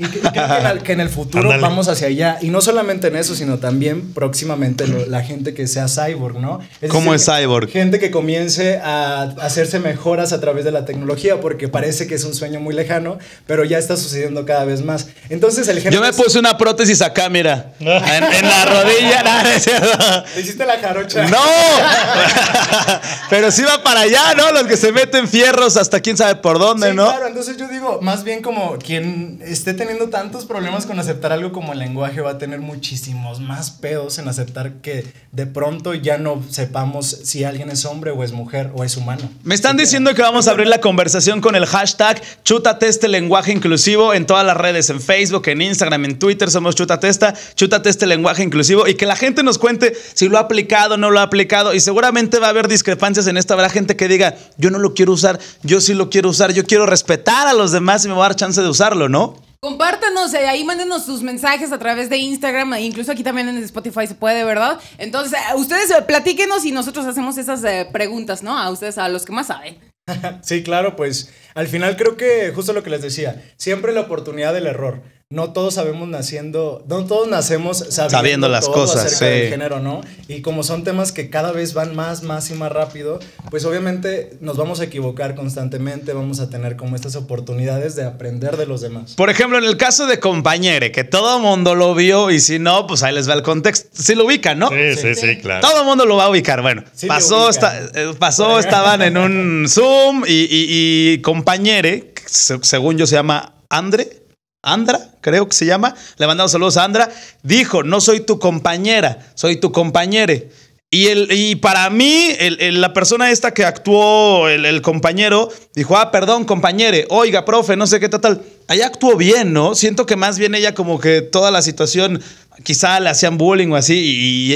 te. 0.00 0.06
Y 0.06 0.10
que- 0.10 0.18
y 0.18 0.30
creo 0.30 0.32
que, 0.48 0.58
en 0.60 0.66
el- 0.66 0.82
que 0.82 0.92
en 0.92 1.00
el 1.00 1.08
futuro 1.08 1.44
Ándale. 1.44 1.62
vamos 1.62 1.88
hacia 1.88 2.06
allá. 2.08 2.38
Y 2.40 2.50
no 2.50 2.60
solamente 2.60 3.08
en 3.08 3.16
eso, 3.16 3.34
sino 3.34 3.58
también 3.58 4.12
próximamente 4.12 4.86
lo- 4.86 5.06
la 5.06 5.22
gente 5.22 5.54
que 5.54 5.66
sea 5.66 5.86
cyborg, 5.88 6.38
¿no? 6.38 6.60
¿Cómo 6.88 7.12
decir, 7.12 7.32
es 7.34 7.40
cyborg? 7.40 7.68
Gente 7.70 7.98
que 7.98 8.10
comience 8.10 8.78
a 8.82 9.22
hacerse 9.40 9.78
mejoras 9.78 10.32
a 10.32 10.40
través 10.40 10.64
de 10.64 10.72
la 10.72 10.84
tecnología, 10.84 11.40
porque 11.40 11.68
parece 11.68 12.06
que 12.06 12.14
es 12.14 12.24
un 12.24 12.34
sueño 12.34 12.60
muy 12.60 12.74
lejano, 12.74 13.18
pero 13.46 13.64
ya 13.64 13.78
está 13.78 13.96
sucediendo 13.96 14.44
cada 14.46 14.64
vez 14.64 14.82
más. 14.84 15.08
Entonces 15.28 15.68
el. 15.68 15.80
Yo 15.82 16.00
me 16.00 16.08
es- 16.10 16.16
puse 16.16 16.38
una 16.38 16.56
prótesis 16.58 17.02
acá, 17.02 17.28
mira. 17.28 17.72
En, 17.80 17.88
en 17.90 18.48
la 18.48 18.64
rodilla. 18.64 19.24
Es 19.54 19.64
cierto. 19.64 19.88
Le 20.34 20.40
hiciste 20.40 20.64
la 20.66 20.78
jarocha. 20.78 21.26
¡No! 21.28 21.38
Pero 23.30 23.50
sí 23.50 23.62
va 23.62 23.82
para 23.82 24.00
allá, 24.00 24.34
¿no? 24.36 24.50
Los 24.52 24.64
que 24.64 24.76
se 24.76 24.92
meten 24.92 25.28
fierros 25.28 25.76
hasta 25.76 26.00
quién 26.00 26.16
sabe 26.16 26.36
por 26.36 26.58
dónde, 26.58 26.90
Sí, 26.90 26.96
¿no? 26.96 27.06
claro, 27.06 27.26
entonces 27.26 27.56
yo 27.56 27.68
digo, 27.68 28.00
más 28.02 28.24
bien 28.24 28.42
como 28.42 28.76
quien 28.78 29.40
esté 29.44 29.74
teniendo 29.74 29.89
tantos 29.98 30.44
problemas 30.46 30.86
con 30.86 30.98
aceptar 30.98 31.32
algo 31.32 31.52
como 31.52 31.72
el 31.72 31.78
lenguaje 31.78 32.20
va 32.20 32.30
a 32.32 32.38
tener 32.38 32.60
muchísimos 32.60 33.40
más 33.40 33.70
pedos 33.70 34.18
en 34.18 34.28
aceptar 34.28 34.74
que 34.74 35.04
de 35.32 35.46
pronto 35.46 35.94
ya 35.94 36.16
no 36.16 36.42
sepamos 36.48 37.06
si 37.24 37.44
alguien 37.44 37.70
es 37.70 37.84
hombre 37.84 38.10
o 38.10 38.22
es 38.22 38.32
mujer 38.32 38.70
o 38.74 38.84
es 38.84 38.96
humano. 38.96 39.28
Me 39.42 39.54
están 39.54 39.76
diciendo 39.76 40.14
que 40.14 40.22
vamos 40.22 40.48
a 40.48 40.52
abrir 40.52 40.68
la 40.68 40.80
conversación 40.80 41.40
con 41.40 41.56
el 41.56 41.66
hashtag 41.66 42.22
Chútate 42.44 42.88
este 42.88 43.08
lenguaje 43.08 43.52
inclusivo 43.52 44.14
en 44.14 44.26
todas 44.26 44.46
las 44.46 44.56
redes, 44.56 44.90
en 44.90 45.00
Facebook, 45.00 45.48
en 45.48 45.62
Instagram, 45.62 46.04
en 46.04 46.18
Twitter, 46.18 46.50
somos 46.50 46.74
Chútate 46.74 47.88
este 47.88 48.06
lenguaje 48.06 48.42
inclusivo 48.42 48.86
y 48.86 48.94
que 48.94 49.06
la 49.06 49.16
gente 49.16 49.42
nos 49.42 49.58
cuente 49.58 49.94
si 50.14 50.28
lo 50.28 50.38
ha 50.38 50.42
aplicado 50.42 50.96
no 50.96 51.10
lo 51.10 51.20
ha 51.20 51.24
aplicado 51.24 51.74
y 51.74 51.80
seguramente 51.80 52.38
va 52.38 52.46
a 52.46 52.50
haber 52.50 52.68
discrepancias 52.68 53.26
en 53.26 53.36
esto, 53.36 53.54
habrá 53.54 53.70
gente 53.70 53.96
que 53.96 54.08
diga, 54.08 54.36
yo 54.56 54.70
no 54.70 54.78
lo 54.78 54.94
quiero 54.94 55.12
usar, 55.12 55.40
yo 55.62 55.80
sí 55.80 55.94
lo 55.94 56.10
quiero 56.10 56.28
usar, 56.28 56.52
yo 56.52 56.64
quiero 56.64 56.86
respetar 56.86 57.48
a 57.48 57.52
los 57.52 57.72
demás 57.72 58.04
y 58.04 58.08
me 58.08 58.14
va 58.14 58.26
a 58.26 58.28
dar 58.28 58.36
chance 58.36 58.60
de 58.60 58.68
usarlo, 58.68 59.08
¿no? 59.08 59.49
Compártanos, 59.62 60.32
eh, 60.32 60.48
ahí 60.48 60.64
mándenos 60.64 61.04
sus 61.04 61.22
mensajes 61.22 61.70
a 61.70 61.78
través 61.78 62.08
de 62.08 62.16
Instagram, 62.16 62.72
e 62.72 62.80
incluso 62.80 63.12
aquí 63.12 63.22
también 63.22 63.46
en 63.46 63.58
Spotify 63.58 64.06
se 64.06 64.14
puede, 64.14 64.42
¿verdad? 64.42 64.80
Entonces, 64.96 65.34
eh, 65.34 65.54
ustedes 65.54 65.90
eh, 65.90 66.00
platíquenos 66.00 66.64
y 66.64 66.72
nosotros 66.72 67.04
hacemos 67.04 67.36
esas 67.36 67.62
eh, 67.64 67.86
preguntas, 67.92 68.42
¿no? 68.42 68.56
A 68.56 68.70
ustedes, 68.70 68.96
a 68.96 69.10
los 69.10 69.26
que 69.26 69.32
más 69.32 69.48
saben. 69.48 69.78
Sí, 70.42 70.62
claro, 70.62 70.96
pues 70.96 71.30
al 71.54 71.68
final 71.68 71.96
creo 71.98 72.16
que 72.16 72.52
justo 72.54 72.72
lo 72.72 72.82
que 72.82 72.88
les 72.88 73.02
decía, 73.02 73.44
siempre 73.58 73.92
la 73.92 74.00
oportunidad 74.00 74.54
del 74.54 74.66
error. 74.66 75.02
No 75.32 75.52
todos 75.52 75.74
sabemos 75.74 76.08
naciendo, 76.08 76.84
no 76.88 77.04
todos 77.04 77.28
nacemos 77.28 77.78
sabiendo, 77.78 78.10
Sabiendo 78.10 78.48
las 78.48 78.64
todo 78.64 78.74
cosas, 78.74 79.04
acerca 79.04 79.26
sí. 79.32 79.40
del 79.42 79.48
género, 79.50 79.78
¿no? 79.78 80.00
Y 80.26 80.42
como 80.42 80.64
son 80.64 80.82
temas 80.82 81.12
que 81.12 81.30
cada 81.30 81.52
vez 81.52 81.72
van 81.72 81.94
más, 81.94 82.24
más 82.24 82.50
y 82.50 82.54
más 82.54 82.72
rápido, 82.72 83.20
pues 83.48 83.64
obviamente 83.64 84.36
nos 84.40 84.56
vamos 84.56 84.80
a 84.80 84.84
equivocar 84.86 85.36
constantemente, 85.36 86.14
vamos 86.14 86.40
a 86.40 86.50
tener 86.50 86.74
como 86.74 86.96
estas 86.96 87.14
oportunidades 87.14 87.94
de 87.94 88.06
aprender 88.06 88.56
de 88.56 88.66
los 88.66 88.80
demás. 88.80 89.14
Por 89.14 89.30
ejemplo, 89.30 89.56
en 89.56 89.62
el 89.66 89.76
caso 89.76 90.08
de 90.08 90.18
compañere, 90.18 90.90
que 90.90 91.04
todo 91.04 91.38
mundo 91.38 91.76
lo 91.76 91.94
vio 91.94 92.32
y 92.32 92.40
si 92.40 92.58
no, 92.58 92.88
pues 92.88 93.04
ahí 93.04 93.14
les 93.14 93.28
va 93.30 93.34
el 93.34 93.42
contexto. 93.42 93.88
Si 93.92 94.16
lo 94.16 94.24
ubican, 94.24 94.58
¿no? 94.58 94.68
Sí, 94.70 94.96
sí, 95.00 95.14
sí, 95.14 95.36
claro. 95.36 95.60
Todo 95.60 95.82
el 95.82 95.86
mundo 95.86 96.06
lo 96.06 96.16
va 96.16 96.24
a 96.24 96.30
ubicar. 96.30 96.60
Bueno, 96.60 96.82
Sí, 96.92 97.06
pasó, 97.06 97.50
eh, 97.50 98.14
pasó 98.18 98.58
estaban 98.58 99.00
en 99.02 99.16
un 99.16 99.66
Zoom 99.68 100.24
y, 100.26 100.32
y, 100.32 101.12
y 101.12 101.22
compañere, 101.22 102.14
según 102.26 102.98
yo 102.98 103.06
se 103.06 103.14
llama 103.14 103.54
Andre, 103.68 104.19
Andra, 104.62 105.00
creo 105.22 105.48
que 105.48 105.56
se 105.56 105.64
llama, 105.64 105.94
le 106.18 106.26
mandamos 106.26 106.52
saludos 106.52 106.76
a 106.76 106.84
Andra, 106.84 107.10
dijo, 107.42 107.82
no 107.82 108.00
soy 108.00 108.20
tu 108.20 108.38
compañera, 108.38 109.32
soy 109.34 109.56
tu 109.56 109.72
compañere. 109.72 110.50
Y, 110.92 111.06
el, 111.06 111.28
y 111.30 111.54
para 111.54 111.88
mí, 111.88 112.30
la 112.58 112.92
persona 112.92 113.30
esta 113.30 113.54
que 113.54 113.64
actuó, 113.64 114.48
el, 114.48 114.82
compañero, 114.82 115.48
dijo, 115.72 115.96
ah, 115.96 116.10
perdón, 116.10 116.44
compañere, 116.44 117.06
oiga, 117.10 117.44
profe, 117.44 117.76
no 117.76 117.86
sé 117.86 118.00
qué 118.00 118.08
tal, 118.08 118.20
tal. 118.20 118.42
Allá 118.66 118.86
actuó 118.86 119.16
bien, 119.16 119.52
¿no? 119.52 119.76
Siento 119.76 120.04
que 120.04 120.16
más 120.16 120.36
bien 120.36 120.54
ella 120.54 120.74
como 120.74 120.98
que 120.98 121.22
toda 121.22 121.52
la 121.52 121.62
situación, 121.62 122.20
quizá 122.64 122.98
le 122.98 123.08
hacían 123.08 123.38
bullying 123.38 123.68
o 123.68 123.76
así 123.76 123.94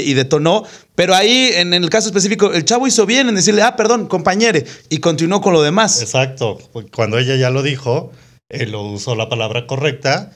y, 0.05 0.13
detonó, 0.13 0.65
pero 0.93 1.15
ahí, 1.15 1.51
en 1.53 1.73
el 1.73 1.89
caso 1.89 2.09
específico, 2.09 2.51
el 2.51 2.65
chavo 2.65 2.85
hizo 2.85 3.05
bien 3.05 3.29
en 3.29 3.35
decirle, 3.35 3.61
ah, 3.61 3.77
perdón, 3.77 4.07
compañere, 4.07 4.65
y 4.89 4.97
continuó 4.97 5.39
con 5.39 5.53
lo 5.53 5.63
demás. 5.63 6.01
Exacto. 6.01 6.59
Cuando 6.93 7.17
ella 7.17 7.37
ya 7.37 7.49
lo 7.49 7.63
dijo, 7.63 8.11
él 8.49 8.71
lo 8.71 8.83
usó 8.83 9.15
la 9.15 9.29
palabra 9.29 9.67
correcta, 9.67 10.31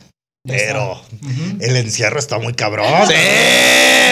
pero 0.48 1.02
el 1.60 1.76
encierro 1.76 2.18
está 2.18 2.40
muy 2.40 2.54
cabrón. 2.54 3.08
Sí, 3.08 3.14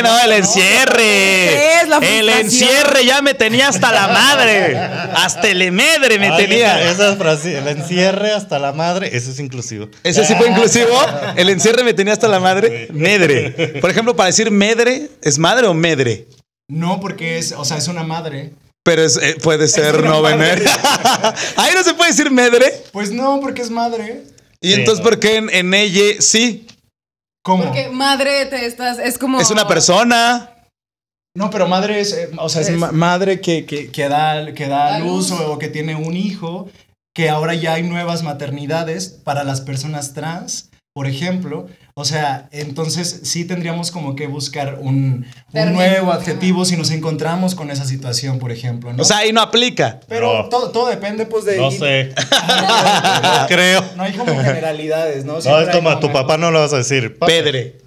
no, 0.03 0.19
el 0.23 0.31
encierre. 0.33 1.81
Es 1.81 1.87
la 1.87 1.97
el 1.97 2.29
encierre 2.29 3.05
ya 3.05 3.21
me 3.21 3.33
tenía 3.33 3.69
hasta 3.69 3.91
la 3.91 4.07
madre. 4.07 4.77
Hasta 4.77 5.47
el 5.49 5.71
medre 5.71 6.19
me 6.19 6.29
Ay, 6.29 6.45
tenía. 6.45 6.81
Esa, 6.91 7.09
esa 7.09 7.15
frase, 7.15 7.57
el 7.57 7.67
encierre 7.67 8.33
hasta 8.33 8.59
la 8.59 8.73
madre, 8.73 9.15
eso 9.15 9.31
es 9.31 9.39
inclusivo. 9.39 9.89
¿Ese 10.03 10.25
sí 10.25 10.35
fue 10.35 10.49
inclusivo? 10.49 10.99
¿El 11.35 11.49
encierre 11.49 11.83
me 11.83 11.93
tenía 11.93 12.13
hasta 12.13 12.27
la 12.27 12.39
madre? 12.39 12.89
Medre. 12.91 13.79
Por 13.81 13.89
ejemplo, 13.89 14.15
para 14.15 14.27
decir 14.27 14.51
medre, 14.51 15.09
¿es 15.23 15.39
madre 15.39 15.67
o 15.67 15.73
medre? 15.73 16.27
No, 16.69 16.99
porque 16.99 17.37
es, 17.37 17.53
o 17.53 17.63
sea, 17.63 17.77
es 17.77 17.87
una 17.87 18.03
madre. 18.03 18.51
Pero 18.87 19.01
es, 19.03 19.17
eh, 19.17 19.35
puede 19.43 19.67
ser 19.67 20.01
no 20.01 20.21
vener. 20.21 20.63
Ahí 21.57 21.73
no 21.75 21.83
se 21.83 21.93
puede 21.93 22.11
decir 22.11 22.31
medre. 22.31 22.71
Pues 22.93 23.11
no, 23.11 23.41
porque 23.41 23.61
es 23.61 23.69
madre. 23.69 24.23
¿Y 24.61 24.69
Sí. 24.69 24.73
entonces 24.75 25.03
por 25.03 25.19
qué 25.19 25.35
en, 25.35 25.49
en 25.49 25.73
ella 25.73 26.21
sí? 26.21 26.65
¿Cómo? 27.43 27.65
Porque 27.65 27.89
madre 27.89 28.45
te 28.45 28.65
estás, 28.65 28.97
es 28.99 29.17
como... 29.17 29.41
Es 29.41 29.51
una 29.51 29.67
persona. 29.67 30.53
No, 31.35 31.49
pero 31.49 31.67
madre 31.67 31.99
es, 31.99 32.13
eh, 32.13 32.29
o 32.37 32.47
sea, 32.47 32.61
es, 32.61 32.69
Es- 32.69 32.77
ma- 32.77 32.93
madre 32.93 33.41
que, 33.41 33.65
que, 33.65 33.91
que 33.91 34.07
da, 34.07 34.53
que 34.53 34.67
da 34.69 34.91
Da 34.93 34.99
luz 34.99 35.31
luz. 35.31 35.39
o, 35.41 35.51
o 35.51 35.59
que 35.59 35.67
tiene 35.67 35.95
un 35.95 36.15
hijo, 36.15 36.69
que 37.13 37.29
ahora 37.29 37.55
ya 37.55 37.73
hay 37.73 37.83
nuevas 37.83 38.23
maternidades 38.23 39.09
para 39.09 39.43
las 39.43 39.59
personas 39.59 40.13
trans, 40.13 40.66
por 40.97 41.05
ejemplo. 41.05 41.67
O 41.93 42.05
sea, 42.05 42.49
entonces 42.51 43.19
sí 43.21 43.45
tendríamos 43.45 43.91
como 43.91 44.15
que 44.15 44.25
buscar 44.25 44.79
un, 44.81 45.27
nuevo 45.53 46.11
adjetivo 46.11 46.65
si 46.65 46.75
nos 46.75 46.89
encontramos 46.89 47.53
con 47.53 47.69
esa 47.69 47.85
situación, 47.85 48.39
por 48.39 48.51
ejemplo. 48.51 48.91
¿no? 48.91 49.03
O 49.03 49.05
sea, 49.05 49.17
ahí 49.17 49.31
no 49.31 49.41
aplica. 49.41 49.99
pero 50.07 50.41
No. 50.41 50.49
todo, 50.49 50.71
todo 50.71 50.89
depende 50.89 51.27
pues 51.27 51.45
de... 51.45 51.57
No 51.57 51.69
sé. 51.69 52.15
No 52.15 53.45
creo. 53.47 53.85
No 53.95 54.01
hay 54.01 54.13
como 54.13 54.41
generalidades, 54.41 55.23
¿no? 55.23 55.33
No, 55.33 55.41
Siempre 55.41 55.61
es 55.65 55.69
hay 55.69 55.75
como 55.75 55.91
a 55.91 55.99
tu 55.99 56.11
papá 56.11 56.35
no 56.39 56.49
lo 56.49 56.61
vas 56.61 56.73
a 56.73 56.77
decir. 56.77 57.15
pape. 57.19 57.43
Pedre. 57.43 57.77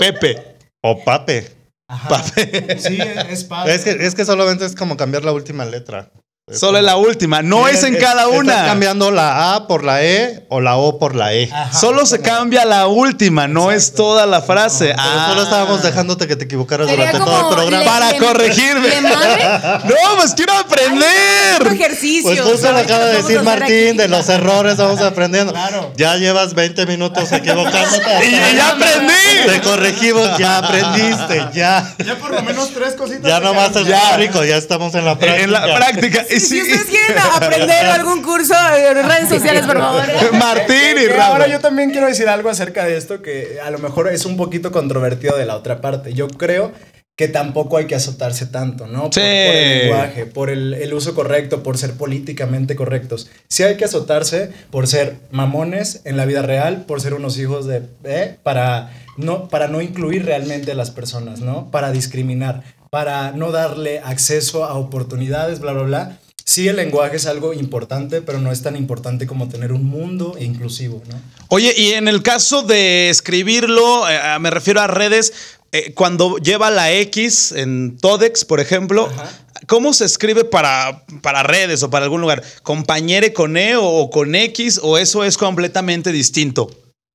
Pepe. 0.00 0.56
O 0.82 1.04
pape. 1.04 1.46
Ajá. 1.86 2.24
Sí, 2.24 2.98
es, 3.00 3.28
es 3.30 3.44
padre. 3.44 3.72
Es 3.72 3.84
que, 3.84 3.90
es 4.04 4.16
que 4.16 4.24
solamente 4.24 4.64
es 4.64 4.74
como 4.74 4.96
cambiar 4.96 5.24
la 5.24 5.30
última 5.30 5.64
letra. 5.64 6.10
Es 6.50 6.60
Solo 6.60 6.78
es 6.78 6.84
la 6.84 6.96
última. 6.96 7.42
No 7.42 7.68
es 7.68 7.82
en 7.82 7.96
cada 7.96 8.22
Estás 8.24 8.38
una. 8.38 8.64
cambiando 8.66 9.10
la 9.10 9.54
A 9.54 9.66
por 9.66 9.84
la 9.84 10.02
E 10.02 10.44
o 10.48 10.60
la 10.60 10.76
O 10.76 10.98
por 10.98 11.14
la 11.14 11.32
E. 11.34 11.50
Ajá, 11.52 11.72
Solo 11.78 12.06
se 12.06 12.20
cambia 12.20 12.64
la 12.64 12.86
última, 12.86 13.46
no 13.48 13.70
es 13.70 13.92
toda 13.94 14.24
la 14.26 14.40
frase. 14.40 14.86
Pero 14.96 14.96
Ah. 14.98 15.26
solo 15.28 15.42
estábamos 15.42 15.82
dejándote 15.82 16.26
que 16.26 16.36
te 16.36 16.44
equivocaras 16.44 16.88
Sería 16.88 17.06
durante 17.12 17.24
todo 17.30 17.40
el 17.50 17.54
programa. 17.54 17.84
le- 17.84 17.90
Para 17.90 18.10
le- 18.12 18.18
corregirme. 18.18 18.88
¿Le? 18.88 19.08
No, 19.88 20.16
pues 20.16 20.34
quiero 20.34 20.54
aprender. 20.54 21.66
ejercicio. 21.72 22.22
Pues 22.22 22.40
justo 22.40 22.72
lo 22.72 22.78
acaba 22.78 23.04
de 23.06 23.22
decir 23.22 23.42
Martín, 23.42 23.96
de 23.96 24.08
los 24.08 24.28
errores 24.28 24.76
vamos 24.76 25.00
aprendiendo. 25.00 25.52
Claro. 25.52 25.92
Ya 25.96 26.16
llevas 26.16 26.54
20 26.54 26.86
minutos 26.86 27.30
equivocándote. 27.32 27.98
Y 28.28 28.56
ya 28.56 28.70
aprendí. 28.70 29.12
Te 29.46 29.60
corregimos, 29.60 30.36
ya 30.38 30.58
aprendiste, 30.58 31.46
ya. 31.54 31.94
Ya 32.04 32.16
por 32.16 32.30
lo 32.32 32.42
menos 32.42 32.70
tres 32.72 32.94
cositas. 32.94 33.22
Ya 33.22 33.40
nomás 33.40 33.70
cambiaron. 33.70 34.08
teórico, 34.08 34.44
ya 34.44 34.56
estamos 34.56 34.94
en 34.94 35.04
la 35.04 35.18
práctica. 35.18 35.42
En 35.44 35.52
la 35.52 35.74
práctica. 35.74 36.24
Y 36.38 36.40
Si 36.40 36.60
ustedes 36.62 36.84
quieren 36.84 37.16
aprender 37.18 37.86
algún 37.86 38.22
curso 38.22 38.54
en 38.76 39.06
redes 39.08 39.28
sociales, 39.28 39.66
por 39.66 39.78
favor. 39.78 40.02
Martín 40.32 40.96
y 40.96 41.06
Que 41.06 41.12
Ahora 41.20 41.38
Rafa. 41.44 41.50
yo 41.50 41.60
también 41.60 41.90
quiero 41.90 42.06
decir 42.06 42.28
algo 42.28 42.48
acerca 42.50 42.84
de 42.84 42.96
esto 42.96 43.22
que 43.22 43.58
a 43.64 43.70
lo 43.70 43.78
mejor 43.78 44.08
es 44.08 44.24
un 44.24 44.36
poquito 44.36 44.70
controvertido 44.72 45.36
de 45.36 45.44
la 45.46 45.56
otra 45.56 45.80
parte. 45.80 46.12
Yo 46.14 46.28
creo 46.28 46.72
que 47.16 47.26
tampoco 47.26 47.76
hay 47.78 47.86
que 47.86 47.96
azotarse 47.96 48.46
tanto, 48.46 48.86
¿no? 48.86 49.10
Por, 49.10 49.14
Sí. 49.14 49.20
por 49.20 49.26
el 49.56 49.78
lenguaje, 49.80 50.26
por 50.26 50.50
el, 50.50 50.74
el 50.74 50.94
uso 50.94 51.16
correcto, 51.16 51.64
por 51.64 51.76
ser 51.76 51.94
políticamente 51.94 52.76
correctos. 52.76 53.28
Sí 53.48 53.64
hay 53.64 53.76
que 53.76 53.84
azotarse 53.86 54.52
por 54.70 54.86
ser 54.86 55.16
mamones 55.32 56.00
en 56.04 56.16
la 56.16 56.26
vida 56.26 56.42
real, 56.42 56.84
por 56.86 57.00
ser 57.00 57.14
unos 57.14 57.36
hijos 57.38 57.66
de... 57.66 57.82
¿eh? 58.04 58.36
Para, 58.44 58.90
no, 59.16 59.48
para 59.48 59.66
no 59.66 59.80
incluir 59.82 60.26
realmente 60.26 60.70
a 60.70 60.74
las 60.76 60.92
personas, 60.92 61.40
¿no? 61.40 61.72
Para 61.72 61.90
discriminar, 61.90 62.62
para 62.88 63.32
no 63.32 63.50
darle 63.50 63.98
acceso 63.98 64.64
a 64.64 64.74
oportunidades, 64.74 65.58
bla, 65.58 65.72
bla, 65.72 65.82
bla. 65.82 66.18
Sí, 66.48 66.66
el 66.66 66.76
lenguaje 66.76 67.16
es 67.16 67.26
algo 67.26 67.52
importante, 67.52 68.22
pero 68.22 68.40
no 68.40 68.50
es 68.50 68.62
tan 68.62 68.74
importante 68.74 69.26
como 69.26 69.50
tener 69.50 69.70
un 69.70 69.84
mundo 69.84 70.34
inclusivo, 70.40 71.02
¿no? 71.06 71.20
Oye, 71.48 71.74
y 71.76 71.90
en 71.90 72.08
el 72.08 72.22
caso 72.22 72.62
de 72.62 73.10
escribirlo, 73.10 74.08
eh, 74.08 74.18
me 74.40 74.48
refiero 74.48 74.80
a 74.80 74.86
redes, 74.86 75.34
eh, 75.72 75.92
cuando 75.92 76.38
lleva 76.38 76.70
la 76.70 76.90
X 76.90 77.52
en 77.52 77.98
Todex, 77.98 78.46
por 78.46 78.60
ejemplo, 78.60 79.10
Ajá. 79.10 79.30
¿cómo 79.66 79.92
se 79.92 80.06
escribe 80.06 80.46
para, 80.46 81.04
para 81.20 81.42
redes 81.42 81.82
o 81.82 81.90
para 81.90 82.06
algún 82.06 82.22
lugar? 82.22 82.42
¿Compañere 82.62 83.34
con 83.34 83.58
E 83.58 83.76
o 83.76 84.08
con 84.08 84.34
X 84.34 84.80
o 84.82 84.96
eso 84.96 85.24
es 85.24 85.36
completamente 85.36 86.12
distinto? 86.12 86.70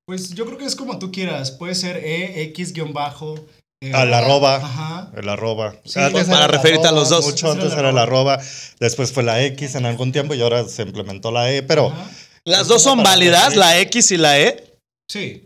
Pues 0.06 0.36
yo 0.36 0.46
creo 0.46 0.60
que 0.60 0.66
es 0.66 0.76
como 0.76 1.00
tú 1.00 1.12
quieras. 1.12 1.50
Puede 1.50 1.74
ser 1.74 1.98
E, 1.98 2.44
X, 2.44 2.72
guion 2.72 2.94
bajo. 2.94 3.44
Al 3.92 4.14
arroba. 4.14 4.56
Ajá. 4.58 5.12
El 5.16 5.28
arroba. 5.30 5.76
Sí, 5.86 6.00
Antes 6.00 6.28
para 6.28 6.48
referirte 6.48 6.88
a 6.88 6.92
los 6.92 7.10
dos. 7.10 7.26
Mucho 7.26 7.52
Antes 7.52 7.74
era 7.74 7.90
el 7.90 7.98
arroba, 7.98 8.40
después 8.80 9.12
fue 9.12 9.24
la 9.24 9.42
X 9.44 9.76
en 9.76 9.86
algún 9.86 10.12
tiempo 10.12 10.34
y 10.34 10.42
ahora 10.42 10.64
se 10.68 10.84
implementó 10.84 11.32
la 11.32 11.52
E, 11.52 11.64
pero 11.64 11.88
Ajá. 11.88 12.10
¿Las 12.46 12.62
Es 12.64 12.68
dos 12.68 12.84
son 12.84 13.02
válidas, 13.04 13.56
la 13.56 13.80
X 13.80 14.12
y 14.12 14.18
la 14.18 14.38
E? 14.40 14.78
Sí. 15.10 15.46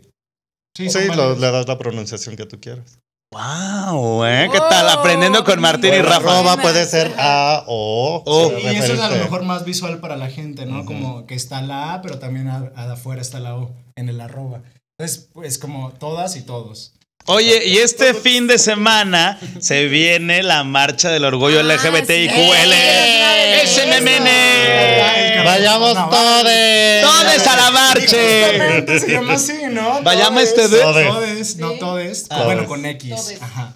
Sí, 0.76 0.90
sí, 0.90 0.98
lo- 1.14 1.36
le 1.36 1.50
das 1.50 1.66
la 1.68 1.78
pronunciación 1.78 2.36
que 2.36 2.44
tú 2.46 2.60
quieras. 2.60 2.98
Wow, 3.32 4.24
¿eh? 4.24 4.48
¿Qué 4.50 4.58
tal? 4.58 4.86
Oh, 4.86 5.00
Aprendiendo 5.00 5.44
con 5.44 5.60
Martín 5.60 5.92
y 5.94 5.98
Rafa. 6.00 6.16
Arroba 6.40 6.56
puede 6.56 6.86
ser 6.86 7.14
A 7.18 7.64
o 7.66 8.22
O. 8.24 8.48
se 8.48 8.60
Y 8.72 8.76
eso 8.76 8.94
es 8.94 9.00
a 9.00 9.10
lo 9.10 9.16
mejor 9.16 9.42
más 9.42 9.64
visual 9.64 9.98
para 10.00 10.16
la 10.16 10.28
gente, 10.30 10.64
¿no? 10.66 10.84
Como 10.84 11.26
que 11.26 11.34
está 11.34 11.60
la 11.62 11.94
A, 11.94 12.02
pero 12.02 12.18
también 12.18 12.48
a- 12.48 12.72
a- 12.74 12.92
afuera 12.92 13.20
está 13.20 13.38
la 13.38 13.54
O 13.56 13.70
en 13.96 14.08
el 14.08 14.20
arroba. 14.20 14.62
Entonces, 14.98 15.28
pues 15.32 15.58
como 15.58 15.92
todas 15.92 16.36
y 16.36 16.42
todos. 16.42 16.94
Oye, 17.30 17.62
y 17.66 17.78
este 17.78 18.14
fin 18.14 18.46
de 18.46 18.58
semana 18.58 19.38
se 19.60 19.84
viene 19.86 20.42
la 20.42 20.64
marcha 20.64 21.10
del 21.10 21.24
orgullo 21.24 21.60
Ah, 21.60 21.62
LGBTIQL. 21.62 22.72
sí. 23.64 23.80
SMN. 23.80 25.44
Vayamos. 25.44 25.94
Todes 26.10 27.02
todes. 27.04 27.46
a 27.46 27.56
la 27.56 27.70
marcha. 27.70 28.98
Se 28.98 29.06
llama 29.10 29.34
así, 29.34 29.52
¿no? 29.70 30.02
Vayamos 30.02 30.42
Todes. 30.54 30.58
este 30.64 30.68
de- 30.76 30.82
Todes, 31.04 31.56
no 31.56 31.72
Sí. 31.72 31.78
todes. 31.78 32.26
Ah. 32.30 32.42
Bueno, 32.44 32.66
con 32.66 32.84
X. 32.86 33.10
Todes. 33.10 33.42
Ajá. 33.42 33.74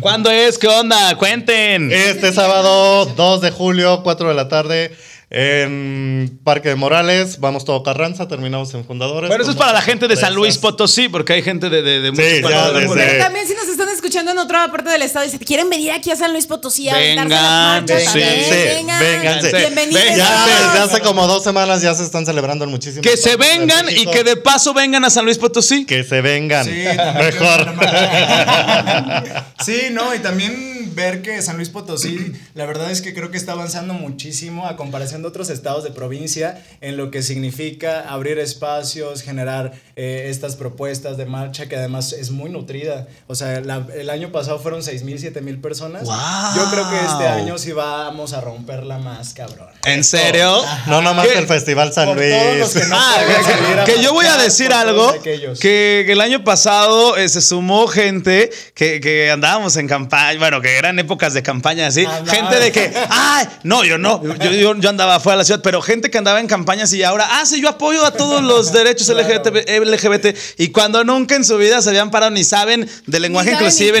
¿Cuándo 0.00 0.30
es? 0.30 0.58
¿Qué 0.58 0.68
onda? 0.68 1.16
Cuenten. 1.16 1.90
Este 1.90 2.32
sábado 2.32 3.06
2 3.06 3.40
de 3.40 3.50
julio, 3.50 4.02
4 4.02 4.28
de 4.28 4.34
la 4.34 4.48
tarde, 4.48 4.94
en 5.30 6.38
Parque 6.44 6.68
de 6.68 6.74
Morales. 6.76 7.40
Vamos 7.40 7.64
todo 7.64 7.82
Carranza, 7.82 8.28
terminamos 8.28 8.72
en 8.74 8.84
Fundadores. 8.84 9.28
Bueno, 9.28 9.42
eso 9.42 9.50
es 9.52 9.56
para 9.56 9.72
la 9.72 9.82
gente 9.82 10.06
de 10.08 10.16
San 10.16 10.34
Luis. 10.34 10.56
Potosí, 10.58 11.08
porque 11.08 11.32
hay 11.34 11.42
gente 11.42 11.68
de, 11.68 11.82
de, 11.82 12.00
de 12.00 12.10
muchos 12.10 12.24
Sí, 12.26 12.42
ya 12.42 12.48
mundo. 12.86 12.94
desde- 12.94 13.18
también 13.18 13.46
si 13.46 13.54
nos 13.54 13.68
escuchando 14.16 14.32
en 14.32 14.38
otra 14.46 14.70
parte 14.70 14.88
del 14.88 15.02
estado 15.02 15.26
y 15.26 15.28
se 15.30 15.38
quieren 15.38 15.68
venir 15.68 15.92
aquí 15.92 16.10
a 16.10 16.16
San 16.16 16.32
Luis 16.32 16.46
Potosí 16.46 16.88
a 16.88 16.94
aventarse 16.94 17.28
las 17.28 17.42
Vengan, 17.42 17.86
marchas 17.86 18.12
sí, 18.12 18.18
vengan. 18.18 19.00
vénganse. 19.00 19.56
Bienvenidos. 19.58 20.02
Vénganse. 20.02 20.18
Ya 20.18 20.46
desde 20.72 20.78
hace 20.84 21.00
como 21.02 21.26
dos 21.26 21.44
semanas 21.44 21.82
ya 21.82 21.94
se 21.94 22.02
están 22.02 22.24
celebrando 22.24 22.64
en 22.64 22.70
muchísimos 22.70 23.02
Que 23.06 23.18
se 23.18 23.36
vengan 23.36 23.86
y 23.90 24.06
que 24.06 24.24
de 24.24 24.36
paso 24.36 24.72
vengan 24.72 25.04
a 25.04 25.10
San 25.10 25.26
Luis 25.26 25.36
Potosí. 25.36 25.84
Que 25.84 26.02
se 26.02 26.22
vengan. 26.22 26.64
Sí, 26.64 26.84
también 26.96 27.26
Mejor. 27.26 27.74
Sí, 29.62 29.82
no, 29.92 30.14
y 30.14 30.18
también 30.20 30.94
ver 30.94 31.20
que 31.20 31.42
San 31.42 31.56
Luis 31.56 31.68
Potosí, 31.68 32.32
la 32.54 32.64
verdad 32.64 32.90
es 32.90 33.02
que 33.02 33.12
creo 33.12 33.30
que 33.30 33.36
está 33.36 33.52
avanzando 33.52 33.92
muchísimo 33.92 34.66
a 34.66 34.76
comparación 34.76 35.20
de 35.20 35.28
otros 35.28 35.50
estados 35.50 35.84
de 35.84 35.90
provincia 35.90 36.64
en 36.80 36.96
lo 36.96 37.10
que 37.10 37.20
significa 37.22 38.00
abrir 38.08 38.38
espacios, 38.38 39.20
generar 39.22 39.72
eh, 39.94 40.28
estas 40.30 40.56
propuestas 40.56 41.18
de 41.18 41.26
marcha 41.26 41.68
que 41.68 41.76
además 41.76 42.14
es 42.14 42.30
muy 42.30 42.48
nutrida. 42.48 43.08
O 43.26 43.34
sea, 43.34 43.60
la- 43.60 43.86
el 44.06 44.10
año 44.10 44.30
pasado 44.30 44.60
fueron 44.60 44.84
6 44.84 45.02
mil, 45.02 45.18
7 45.18 45.40
mil 45.40 45.58
personas. 45.60 46.04
¡Wow! 46.04 46.16
Yo 46.54 46.70
creo 46.70 46.88
que 46.88 46.96
este 46.96 47.26
año 47.26 47.58
sí 47.58 47.72
vamos 47.72 48.34
a 48.34 48.40
romperla 48.40 48.98
más, 48.98 49.34
cabrón. 49.34 49.66
¿En 49.84 50.04
serio? 50.04 50.62
No 50.86 51.02
nomás 51.02 51.26
el 51.26 51.44
Festival 51.48 51.92
San 51.92 52.06
Por 52.06 52.18
Luis. 52.18 52.32
todos 52.32 52.56
los 52.56 52.72
que 52.72 52.84
no 52.88 52.96
Ah, 52.96 53.16
que, 53.84 53.94
que 53.94 54.02
yo 54.02 54.12
voy 54.12 54.26
a 54.26 54.36
decir 54.36 54.72
algo, 54.72 55.12
que, 55.22 55.58
que 55.60 56.12
el 56.12 56.20
año 56.20 56.44
pasado 56.44 57.16
eh, 57.16 57.28
se 57.28 57.40
sumó 57.40 57.88
gente 57.88 58.48
que, 58.74 59.00
que 59.00 59.28
andábamos 59.32 59.76
en 59.76 59.88
campaña, 59.88 60.38
bueno, 60.38 60.60
que 60.60 60.76
eran 60.76 60.96
épocas 61.00 61.34
de 61.34 61.42
campaña 61.42 61.88
así, 61.88 62.04
Andaba. 62.04 62.30
gente 62.30 62.60
de 62.60 62.70
que, 62.70 62.92
ay, 63.10 63.46
no, 63.64 63.82
yo 63.84 63.98
no, 63.98 64.22
yo, 64.22 64.52
yo, 64.52 64.76
yo 64.76 64.88
andaba 64.88 65.18
fuera 65.18 65.34
de 65.38 65.40
la 65.40 65.44
ciudad, 65.44 65.60
pero 65.64 65.82
gente 65.82 66.10
que 66.10 66.18
andaba 66.18 66.38
en 66.38 66.46
campañas 66.46 66.92
y 66.92 67.02
ahora, 67.02 67.26
ah, 67.28 67.44
sí, 67.44 67.60
yo 67.60 67.68
apoyo 67.70 68.04
a 68.06 68.12
todos 68.12 68.40
los 68.40 68.72
derechos 68.72 69.08
LGBT, 69.08 69.68
LGBT, 69.80 70.26
y 70.58 70.68
cuando 70.68 71.02
nunca 71.02 71.34
en 71.34 71.44
su 71.44 71.58
vida 71.58 71.82
se 71.82 71.88
habían 71.88 72.12
parado 72.12 72.30
ni 72.30 72.44
saben 72.44 72.88
del 73.06 73.22
lenguaje 73.22 73.50
saben 73.50 73.66
inclusive, 73.66 73.95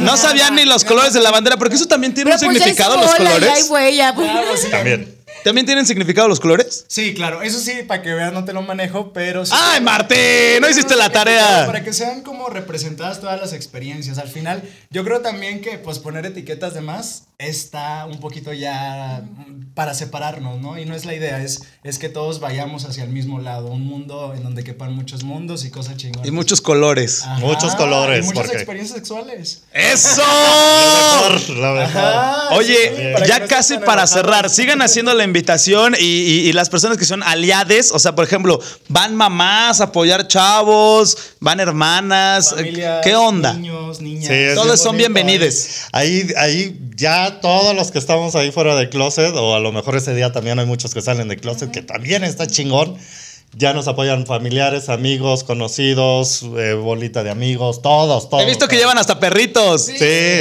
no 0.00 0.16
sabían 0.16 0.54
ni 0.54 0.64
los 0.64 0.84
colores 0.84 1.12
de 1.12 1.20
la 1.20 1.30
bandera, 1.30 1.56
porque 1.56 1.74
eso 1.76 1.86
también 1.86 2.14
tiene 2.14 2.30
Pero 2.30 2.40
un 2.48 2.52
pues 2.52 2.58
ya 2.58 2.64
significado, 2.64 2.96
los 2.96 3.10
ya 3.10 3.16
colores. 3.16 3.50
hay 3.54 3.62
huella, 3.64 4.14
pues. 4.14 4.30
Claro, 4.30 4.56
sí. 4.56 4.70
También. 4.70 5.14
¿También 5.44 5.66
tienen 5.66 5.86
significado 5.86 6.26
los 6.26 6.40
colores? 6.40 6.84
Sí, 6.88 7.14
claro, 7.14 7.42
eso 7.42 7.60
sí, 7.60 7.82
para 7.86 8.02
que 8.02 8.12
veas, 8.14 8.32
no 8.32 8.44
te 8.44 8.52
lo 8.52 8.62
manejo, 8.62 9.12
pero 9.12 9.44
sí. 9.46 9.52
¡Ay, 9.54 9.80
Martín! 9.82 10.18
No 10.60 10.68
hiciste 10.68 10.96
la 10.96 11.10
Para 11.10 11.24
tarea. 11.24 11.82
que 11.84 11.92
sean 11.92 12.22
como 12.22 12.48
representadas 12.48 13.20
todas 13.20 13.40
las 13.40 13.52
experiencias. 13.52 14.18
Al 14.18 14.28
final, 14.28 14.62
yo 14.90 15.04
creo 15.04 15.20
también 15.20 15.60
que 15.60 15.78
pues 15.78 15.98
poner 15.98 16.24
etiquetas 16.26 16.74
de 16.74 16.80
más 16.80 17.24
está 17.38 18.06
un 18.06 18.20
poquito 18.20 18.52
ya 18.52 19.22
mm, 19.22 19.74
para 19.74 19.92
separarnos, 19.92 20.60
¿no? 20.60 20.78
Y 20.78 20.86
no 20.86 20.94
es 20.94 21.04
la 21.04 21.14
idea, 21.14 21.40
es, 21.42 21.62
es 21.82 21.98
que 21.98 22.08
todos 22.08 22.40
vayamos 22.40 22.84
hacia 22.86 23.04
el 23.04 23.10
mismo 23.10 23.40
lado, 23.40 23.66
un 23.68 23.84
mundo 23.84 24.32
en 24.34 24.42
donde 24.44 24.64
quepan 24.64 24.94
muchos 24.94 25.24
mundos 25.24 25.64
y 25.64 25.70
cosas 25.70 25.96
chingonas. 25.96 26.26
Y 26.26 26.30
muchos 26.30 26.60
colores. 26.60 27.22
Ajá, 27.22 27.40
Muchos 27.40 27.74
colores, 27.74 28.24
y 28.24 28.28
muchas 28.28 28.44
porque- 28.44 28.56
experiencias 28.56 28.96
sexuales. 28.98 29.64
¡Eso! 29.72 30.22
Mejor, 31.24 31.50
la 31.58 31.70
mejor. 31.72 32.00
Ajá, 32.02 32.48
Oye, 32.54 32.76
sí, 32.96 33.02
para 33.12 33.26
ya 33.26 33.46
casi 33.46 33.78
para 33.78 34.06
cerrar, 34.06 34.48
sigan 34.48 34.80
haciendo 34.82 35.12
la 35.14 35.24
invitación 35.34 35.96
y, 35.98 36.04
y- 36.04 36.48
y 36.48 36.52
las 36.52 36.68
personas 36.70 36.96
que 36.96 37.04
son 37.04 37.22
aliades, 37.24 37.90
o 37.90 37.98
sea, 37.98 38.14
por 38.14 38.24
ejemplo, 38.24 38.60
van 38.88 39.16
mamás 39.16 39.80
a 39.80 39.84
apoyar 39.84 40.28
chavos, 40.28 41.16
van 41.40 41.58
hermanas, 41.58 42.50
Familias, 42.50 43.00
¿qué 43.02 43.16
onda? 43.16 43.52
Niños, 43.54 44.00
niñas. 44.00 44.28
Sí, 44.28 44.54
Todos 44.54 44.80
son 44.80 44.96
bienvenidos. 44.96 45.66
Ahí, 45.92 46.28
ahí 46.36 46.78
ya 46.94 47.40
todos 47.40 47.74
los 47.74 47.90
que 47.90 47.98
estamos 47.98 48.36
ahí 48.36 48.52
fuera 48.52 48.76
de 48.76 48.88
closet, 48.88 49.34
o 49.34 49.56
a 49.56 49.58
lo 49.60 49.72
mejor 49.72 49.96
ese 49.96 50.14
día 50.14 50.30
también 50.32 50.58
hay 50.60 50.66
muchos 50.66 50.94
que 50.94 51.02
salen 51.02 51.26
de 51.26 51.36
closet, 51.36 51.72
que 51.72 51.82
también 51.82 52.22
está 52.22 52.46
chingón. 52.46 52.96
Ya 53.56 53.72
nos 53.72 53.86
apoyan 53.86 54.26
familiares, 54.26 54.88
amigos, 54.88 55.44
conocidos, 55.44 56.42
eh, 56.58 56.72
bolita 56.74 57.22
de 57.22 57.30
amigos, 57.30 57.82
todos, 57.82 58.28
todos. 58.28 58.42
He 58.42 58.46
visto 58.46 58.66
que 58.66 58.76
llevan 58.76 58.98
hasta 58.98 59.20
perritos. 59.20 59.86
Sí, 59.86 59.94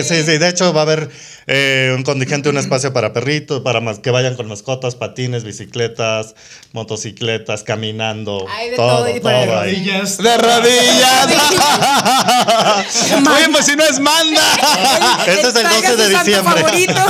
sí, 0.03 0.23
sí. 0.25 0.37
De 0.39 0.49
hecho, 0.49 0.73
va 0.73 0.79
a 0.81 0.83
haber 0.83 1.09
eh, 1.47 1.93
un 1.95 2.03
contingente, 2.03 2.49
un 2.49 2.57
espacio 2.63 2.93
para 2.93 3.13
perritos, 3.13 3.61
para 3.61 3.79
mas- 3.81 3.99
que 3.99 4.11
vayan 4.11 4.35
con 4.35 4.47
mascotas, 4.47 4.95
patines, 4.95 5.43
bicicletas, 5.43 6.35
motocicletas, 6.71 7.63
caminando. 7.63 8.45
Hay 8.49 8.71
de 8.71 8.75
todo, 8.75 8.97
todo 8.99 9.09
y 9.09 9.13
todo, 9.13 9.23
para 9.23 9.61
ahí. 9.61 9.73
Rodillas. 9.75 10.17
De 10.17 10.37
rodillas. 10.37 11.27
Oye, 13.35 13.49
pues 13.51 13.65
si 13.65 13.75
no 13.75 13.83
es 13.83 13.99
manda. 13.99 14.41
Ese 15.25 15.47
es 15.49 15.55
el 15.55 15.63
12 15.69 15.95
de 15.97 16.09
diciembre. 16.09 16.61
favorito. 16.61 17.01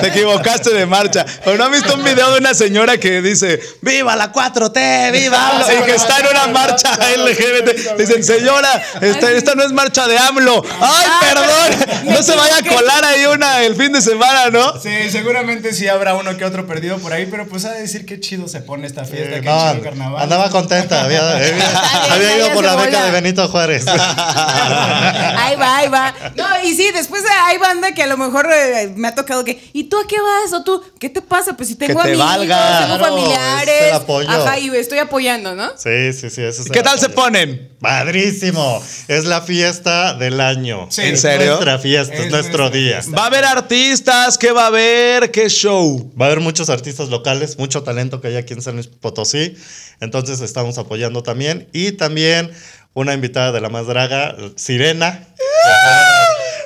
Te 0.00 0.08
equivocaste 0.08 0.70
de 0.70 0.86
marcha. 0.86 1.24
¿O 1.46 1.52
no 1.54 1.64
has 1.64 1.70
visto 1.70 1.94
un 1.94 2.04
video 2.04 2.32
de 2.32 2.38
una 2.38 2.54
señora 2.54 2.98
que 2.98 3.20
dice, 3.22 3.60
¡Viva 3.82 4.16
la 4.16 4.32
4T! 4.32 5.12
¡Viva 5.12 5.48
AMLO! 5.50 5.66
Y 5.72 5.84
que 5.84 5.94
está 5.94 6.18
en 6.20 6.26
una 6.28 6.46
marcha 6.48 6.96
LGBT. 7.16 7.96
Dicen, 7.98 8.22
señora, 8.24 8.82
esta, 9.00 9.30
esta 9.32 9.54
no 9.54 9.62
es 9.64 9.72
marcha 9.72 10.06
de 10.06 10.18
AMLO. 10.18 10.62
¡Ay, 10.80 11.06
perdón! 11.20 12.04
No 12.14 12.22
se 12.22 12.34
vaya 12.36 12.58
a 12.58 12.62
colar 12.62 13.04
ahí 13.04 13.26
una 13.40 13.62
el 13.62 13.74
fin 13.74 13.92
de 13.92 14.00
semana, 14.02 14.50
¿no? 14.50 14.78
Sí, 14.80 14.90
seguramente 15.10 15.72
sí 15.72 15.88
habrá 15.88 16.14
uno 16.14 16.36
que 16.36 16.44
otro 16.44 16.66
perdido 16.66 16.98
por 16.98 17.12
ahí, 17.12 17.26
pero 17.30 17.46
pues 17.48 17.62
de 17.62 17.70
decir 17.80 18.04
qué 18.04 18.20
chido 18.20 18.48
se 18.48 18.60
pone 18.60 18.86
esta 18.86 19.04
fiesta, 19.04 19.40
qué 19.40 19.46
No, 19.48 19.70
chido 19.72 19.82
carnaval. 19.84 20.22
andaba 20.22 20.50
contenta, 20.50 21.04
había, 21.04 21.20
había- 21.36 21.48
había 22.12 22.36
ido 22.38 22.50
por 22.52 22.64
la 22.64 22.76
beca 22.76 22.90
bola. 22.98 23.04
de 23.06 23.10
Benito 23.12 23.48
Juárez. 23.48 23.84
Ahí 23.88 25.56
va, 25.56 25.76
ahí 25.78 25.88
va. 25.88 26.14
No, 26.36 26.46
y 26.64 26.74
sí, 26.74 26.90
después 26.92 27.22
hay 27.44 27.58
banda 27.58 27.92
que 27.92 28.02
a 28.02 28.06
lo 28.06 28.16
mejor 28.16 28.46
eh, 28.52 28.92
me 28.96 29.08
ha 29.08 29.14
tocado 29.14 29.44
que, 29.44 29.62
¿y 29.72 29.84
tú 29.84 29.96
a 29.98 30.06
qué 30.06 30.16
vas? 30.20 30.52
¿O 30.52 30.62
tú 30.64 30.82
qué 30.98 31.08
te 31.08 31.22
pasa? 31.22 31.56
Pues 31.56 31.68
si 31.68 31.74
tengo 31.76 31.98
Que 32.00 32.08
te 32.08 32.08
amigos, 32.10 32.26
valga. 32.26 32.78
tengo 32.84 32.98
Claro, 32.98 33.16
es 33.16 33.22
familiares. 33.24 33.82
el 33.88 33.92
apoyo. 33.94 34.28
Ajá, 34.30 34.58
y 34.58 34.68
estoy 34.76 34.98
apoyando, 34.98 35.54
¿no? 35.54 35.70
Sí, 35.76 36.12
sí, 36.12 36.30
sí. 36.30 36.42
Eso 36.42 36.62
es 36.62 36.70
¿Qué 36.70 36.82
tal 36.82 36.98
se 36.98 37.08
ponen? 37.08 37.69
Padrísimo. 37.80 38.82
Es 39.08 39.24
la 39.24 39.40
fiesta 39.42 40.14
del 40.14 40.40
año. 40.40 40.86
Sí. 40.90 41.02
¿En 41.02 41.14
Es 41.14 41.22
serio? 41.22 41.46
Nuestra 41.46 41.78
fiesta, 41.78 42.14
es, 42.14 42.20
Es 42.26 42.30
nuestro 42.30 42.70
día. 42.70 43.00
¿Va 43.16 43.24
a 43.24 43.26
haber 43.26 43.44
artistas? 43.44 44.36
¿Qué 44.38 44.52
va 44.52 44.64
a 44.64 44.66
haber? 44.66 45.30
¿Qué 45.30 45.48
show? 45.48 46.12
Va 46.20 46.26
a 46.26 46.28
haber 46.28 46.40
muchos 46.40 46.68
artistas 46.70 47.08
locales, 47.08 47.58
mucho 47.58 47.82
talento 47.82 48.20
que 48.20 48.28
hay 48.28 48.36
aquí 48.36 48.52
en 48.52 48.62
San 48.62 48.74
Luis 48.74 48.86
Potosí. 48.86 49.56
Entonces 50.00 50.40
estamos 50.40 50.78
apoyando 50.78 51.22
también. 51.22 51.68
Y 51.72 51.92
también 51.92 52.50
una 52.92 53.14
invitada 53.14 53.52
de 53.52 53.60
la 53.60 53.68
más 53.68 53.86
draga, 53.86 54.36
Sirena. 54.56 55.26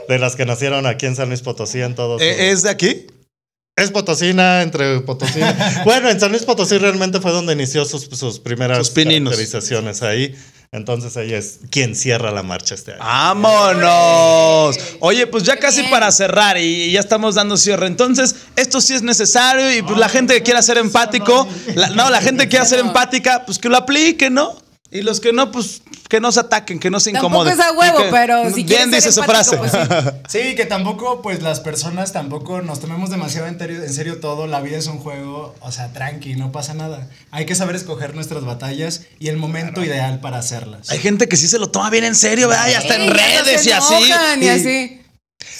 De 0.09 0.18
las 0.18 0.37
que 0.37 0.44
nacieron 0.44 0.87
aquí 0.87 1.07
en 1.07 1.16
San 1.16 1.29
Luis 1.29 1.40
Potosí 1.42 1.81
en 1.81 1.94
todos. 1.94 2.20
¿Eh, 2.20 2.50
¿Es 2.50 2.62
de 2.62 2.70
aquí? 2.70 3.07
Es 3.76 3.90
potosina, 3.90 4.62
entre 4.62 5.00
Potosí. 5.00 5.40
bueno, 5.84 6.08
en 6.08 6.20
San 6.20 6.30
Luis 6.30 6.44
Potosí 6.44 6.78
realmente 6.78 7.20
fue 7.20 7.32
donde 7.32 7.54
inició 7.54 7.84
sus, 7.84 8.04
sus 8.04 8.38
primeras 8.38 8.78
Sus 8.78 8.90
caracterizaciones 8.94 10.02
ahí. 10.02 10.34
Entonces 10.70 11.16
ella 11.16 11.38
es 11.38 11.58
quien 11.70 11.94
cierra 11.96 12.30
la 12.30 12.42
marcha 12.44 12.74
este 12.76 12.92
año. 12.92 13.00
¡Vámonos! 13.02 14.76
Oye, 15.00 15.26
pues 15.26 15.42
ya 15.44 15.56
casi 15.56 15.82
para 15.84 16.10
cerrar 16.12 16.56
y 16.58 16.92
ya 16.92 17.00
estamos 17.00 17.34
dando 17.34 17.56
cierre. 17.56 17.87
Entonces, 17.88 18.34
esto 18.56 18.80
sí 18.80 18.94
es 18.94 19.02
necesario 19.02 19.72
y 19.76 19.82
pues 19.82 19.98
la 19.98 20.08
gente 20.08 20.34
que 20.34 20.42
quiera 20.42 20.62
ser 20.62 20.78
empático, 20.78 21.46
la- 21.74 21.90
no, 21.90 22.10
la 22.10 22.20
gente 22.20 22.44
que 22.44 22.50
quiera 22.50 22.64
ser 22.64 22.80
empática, 22.80 23.44
pues 23.44 23.58
que 23.58 23.68
lo 23.68 23.76
aplique, 23.76 24.30
¿no? 24.30 24.56
Y 24.90 25.02
los 25.02 25.20
que 25.20 25.32
no, 25.32 25.50
pues 25.52 25.82
que 26.08 26.20
no 26.20 26.30
se 26.32 26.40
ataquen, 26.40 26.78
que 26.78 26.90
no 26.90 27.00
se 27.00 27.12
Tampoco 27.12 27.34
incomoden. 27.46 27.54
es 27.54 27.60
a 27.60 27.72
huevo, 27.72 27.98
que- 27.98 28.10
pero 28.10 28.48
si 28.50 28.54
Bien 28.62 28.66
quieres 28.66 28.86
dice 28.90 29.00
ser 29.02 29.12
su 29.12 29.22
frase. 29.22 29.56
pues 29.56 29.72
Sí, 30.28 30.54
que 30.54 30.66
tampoco, 30.66 31.22
pues 31.22 31.42
las 31.42 31.60
personas 31.60 32.12
tampoco 32.12 32.60
nos 32.62 32.80
tomemos 32.80 33.10
demasiado 33.10 33.46
en 33.46 33.58
serio, 33.58 33.82
en 33.82 33.92
serio 33.92 34.20
todo. 34.20 34.46
La 34.46 34.60
vida 34.60 34.76
es 34.78 34.86
un 34.86 34.98
juego, 34.98 35.54
o 35.60 35.72
sea, 35.72 35.92
tranqui, 35.92 36.36
no 36.36 36.52
pasa 36.52 36.74
nada. 36.74 37.08
Hay 37.30 37.46
que 37.46 37.54
saber 37.54 37.74
escoger 37.76 38.14
nuestras 38.14 38.44
batallas 38.44 39.02
y 39.18 39.28
el 39.28 39.36
momento 39.38 39.82
ideal 39.82 40.20
para 40.20 40.38
hacerlas. 40.38 40.90
Hay 40.90 40.98
gente 40.98 41.28
que 41.28 41.36
sí 41.36 41.48
se 41.48 41.58
lo 41.58 41.70
toma 41.70 41.90
bien 41.90 42.04
en 42.04 42.14
serio, 42.14 42.48
¿verdad? 42.48 42.68
Y 42.70 42.74
hasta 42.74 42.96
en 42.96 43.02
Sí, 43.02 43.06
no 43.08 43.14
redes 43.14 43.66
y 43.66 43.72
así. 43.72 43.94
enojan 43.94 44.42
y 44.42 44.46
Y- 44.46 44.48
así. 44.50 45.00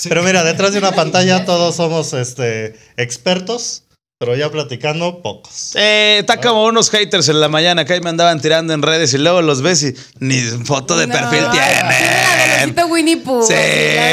Pero 0.09 0.22
mira, 0.22 0.42
detrás 0.44 0.72
de 0.72 0.78
una 0.78 0.92
pantalla 0.96 1.44
todos 1.44 1.76
somos 1.76 2.12
este, 2.12 2.74
expertos, 2.96 3.84
pero 4.18 4.37
ya 4.37 4.50
platicando, 4.50 5.20
pocos. 5.22 5.72
Eh, 5.74 6.18
está 6.20 6.40
como 6.40 6.64
unos 6.64 6.88
haters 6.90 7.29
en 7.29 7.40
la 7.40 7.48
mañana 7.48 7.85
que 7.85 7.94
ahí 7.94 8.00
me 8.00 8.11
andaban 8.11 8.40
tirando 8.40 8.72
en 8.72 8.81
redes 8.81 9.12
y 9.12 9.18
luego 9.18 9.42
los 9.42 9.61
ves 9.61 9.83
y 9.83 9.94
ni 10.20 10.40
foto 10.40 10.96
de 10.96 11.07
No, 11.09 11.12
perfil 11.14 11.44
ay, 11.50 11.59
tienen. 11.59 12.48
Necesito 12.55 12.87
Winnie 12.87 13.16
Pooh. 13.18 13.44
Sí, 13.46 13.55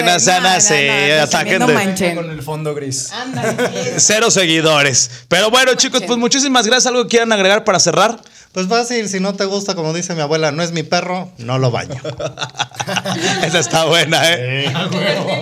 no 0.03 0.19
sean 0.19 0.45
así, 0.47 0.73
ataquen 1.21 1.59
No 1.59 1.67
de- 1.67 1.73
manchen. 1.75 2.15
Con 2.15 2.29
el 2.31 2.41
fondo 2.41 2.73
gris. 2.73 3.11
Ándale. 3.11 3.55
Cero 3.97 4.31
seguidores. 4.31 5.09
Pero 5.27 5.49
bueno, 5.51 5.75
chicos, 5.75 6.01
pues 6.05 6.17
muchísimas 6.17 6.65
gracias. 6.65 6.87
¿Algo 6.87 7.03
que 7.03 7.09
quieran 7.09 7.31
agregar 7.31 7.63
para 7.63 7.79
cerrar? 7.79 8.19
Pues 8.53 8.67
fácil, 8.67 9.07
si 9.07 9.19
no 9.21 9.33
te 9.33 9.45
gusta, 9.45 9.75
como 9.75 9.93
dice 9.93 10.13
mi 10.13 10.21
abuela, 10.21 10.51
no 10.51 10.61
es 10.61 10.71
mi 10.73 10.83
perro, 10.83 11.31
no 11.37 11.57
lo 11.57 11.71
baño. 11.71 11.95
Esa 13.45 13.59
está 13.59 13.85
buena, 13.85 14.21
¿eh? 14.33 14.67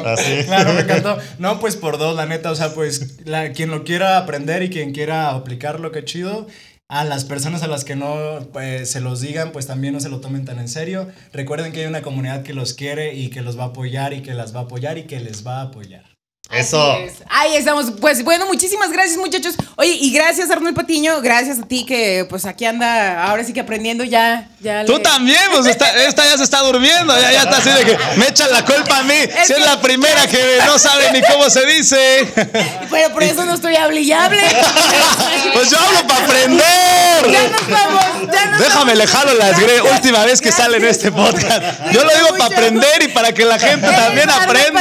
Así. 0.06 0.44
Claro, 0.46 0.74
me 0.74 0.82
encantó. 0.82 1.18
No, 1.40 1.60
pues 1.60 1.76
por 1.76 1.98
dos, 1.98 2.16
la 2.16 2.26
neta. 2.26 2.52
O 2.52 2.56
sea, 2.56 2.74
pues 2.74 3.26
la- 3.26 3.52
quien 3.54 3.72
lo 3.72 3.84
quiera 3.84 4.18
aprender 4.18 4.62
y 4.64 4.70
quien 4.70 4.92
quiera 4.94 5.30
aplicarlo, 5.32 5.92
qué 5.92 6.06
chido. 6.06 6.48
A 6.88 7.04
las 7.04 7.24
personas 7.24 7.62
a 7.62 7.68
las 7.68 7.84
que 7.86 7.96
no 7.96 8.48
pues, 8.52 8.90
se 8.90 9.00
los 9.00 9.22
digan, 9.22 9.52
pues 9.52 9.68
también 9.68 9.94
no 9.94 10.00
se 10.00 10.10
lo 10.10 10.22
tomen 10.22 10.46
tan 10.46 10.58
en 10.60 10.68
serio. 10.68 11.08
Recuerden 11.34 11.72
que 11.72 11.82
hay 11.82 11.86
una 11.86 12.02
comunidad 12.02 12.42
que 12.42 12.54
los 12.54 12.74
quiere 12.74 13.14
y 13.14 13.30
que 13.30 13.42
los 13.42 13.60
va 13.60 13.66
a 13.66 13.68
apoyar 13.68 14.14
y 14.14 14.22
que 14.24 14.34
las 14.34 14.56
va 14.56 14.62
a 14.62 14.64
apoyar 14.64 14.98
y 14.98 15.04
que 15.04 15.20
les 15.20 15.46
va 15.46 15.60
a 15.60 15.64
apoyar. 15.66 16.09
Eso. 16.52 16.98
Es. 16.98 17.14
Ahí 17.30 17.56
estamos. 17.56 17.86
Pues 18.02 18.24
bueno, 18.24 18.48
muchísimas 18.48 18.92
gracias, 18.92 19.18
muchachos. 19.18 19.54
Oye, 19.76 19.92
y 20.02 20.12
gracias, 20.12 20.50
Arnold 20.50 20.76
Patiño. 20.76 21.22
Gracias 21.22 21.60
a 21.60 21.62
ti 21.68 21.86
que 21.86 22.26
pues 22.28 22.46
aquí 22.46 22.66
anda 22.66 23.24
ahora 23.28 23.44
sí 23.44 23.54
que 23.54 23.60
aprendiendo 23.60 24.04
ya. 24.04 24.48
ya 24.60 24.84
Tú 24.84 24.94
le- 24.98 25.04
también, 25.04 25.40
pues 25.54 25.68
esta, 25.68 25.92
esta 26.06 26.26
ya 26.26 26.38
se 26.38 26.44
está 26.44 26.62
durmiendo, 26.62 27.16
ya, 27.22 27.32
ya 27.32 27.44
está 27.44 27.58
así 27.58 27.70
de 27.70 27.86
que 27.86 27.98
me 28.18 28.28
echan 28.30 28.52
la 28.52 28.66
culpa 28.66 28.98
a 28.98 29.04
mí. 29.04 29.14
Si 29.46 29.54
es 29.54 29.60
la 29.64 29.80
primera 29.80 30.26
que 30.26 30.58
no 30.66 30.80
sabe 30.80 31.12
ni 31.12 31.22
cómo 31.22 31.48
se 31.52 31.66
dice. 31.68 32.28
Pero 32.90 33.14
por 33.14 33.22
eso 33.22 33.46
no 33.46 33.54
estoy 33.54 33.76
hable 33.76 34.02
y 34.02 34.12
hable. 34.12 34.42
Pues 35.54 35.70
yo 35.70 35.78
hablo 35.78 36.08
para 36.08 36.20
ya 36.20 36.26
aprender. 36.26 37.52
nos 37.52 37.70
vamos. 37.70 38.04
Ya 38.34 38.46
nos 38.48 38.60
Déjame 38.60 38.76
vamos. 38.94 38.98
le 38.98 39.08
jalo 39.08 39.34
las 39.36 39.60
gre 39.60 39.82
última 39.84 40.26
vez 40.26 40.42
que 40.42 40.52
sale 40.52 40.78
en 40.78 40.86
este 40.86 41.12
podcast. 41.12 41.62
Yo 41.92 42.04
lo 42.04 42.10
digo 42.12 42.30
para 42.40 42.46
aprender 42.56 43.04
y 43.04 43.08
para 43.10 43.32
que 43.34 43.46
la 43.46 43.60
gente 43.60 43.88
también 43.88 44.30
aprenda. 44.32 44.80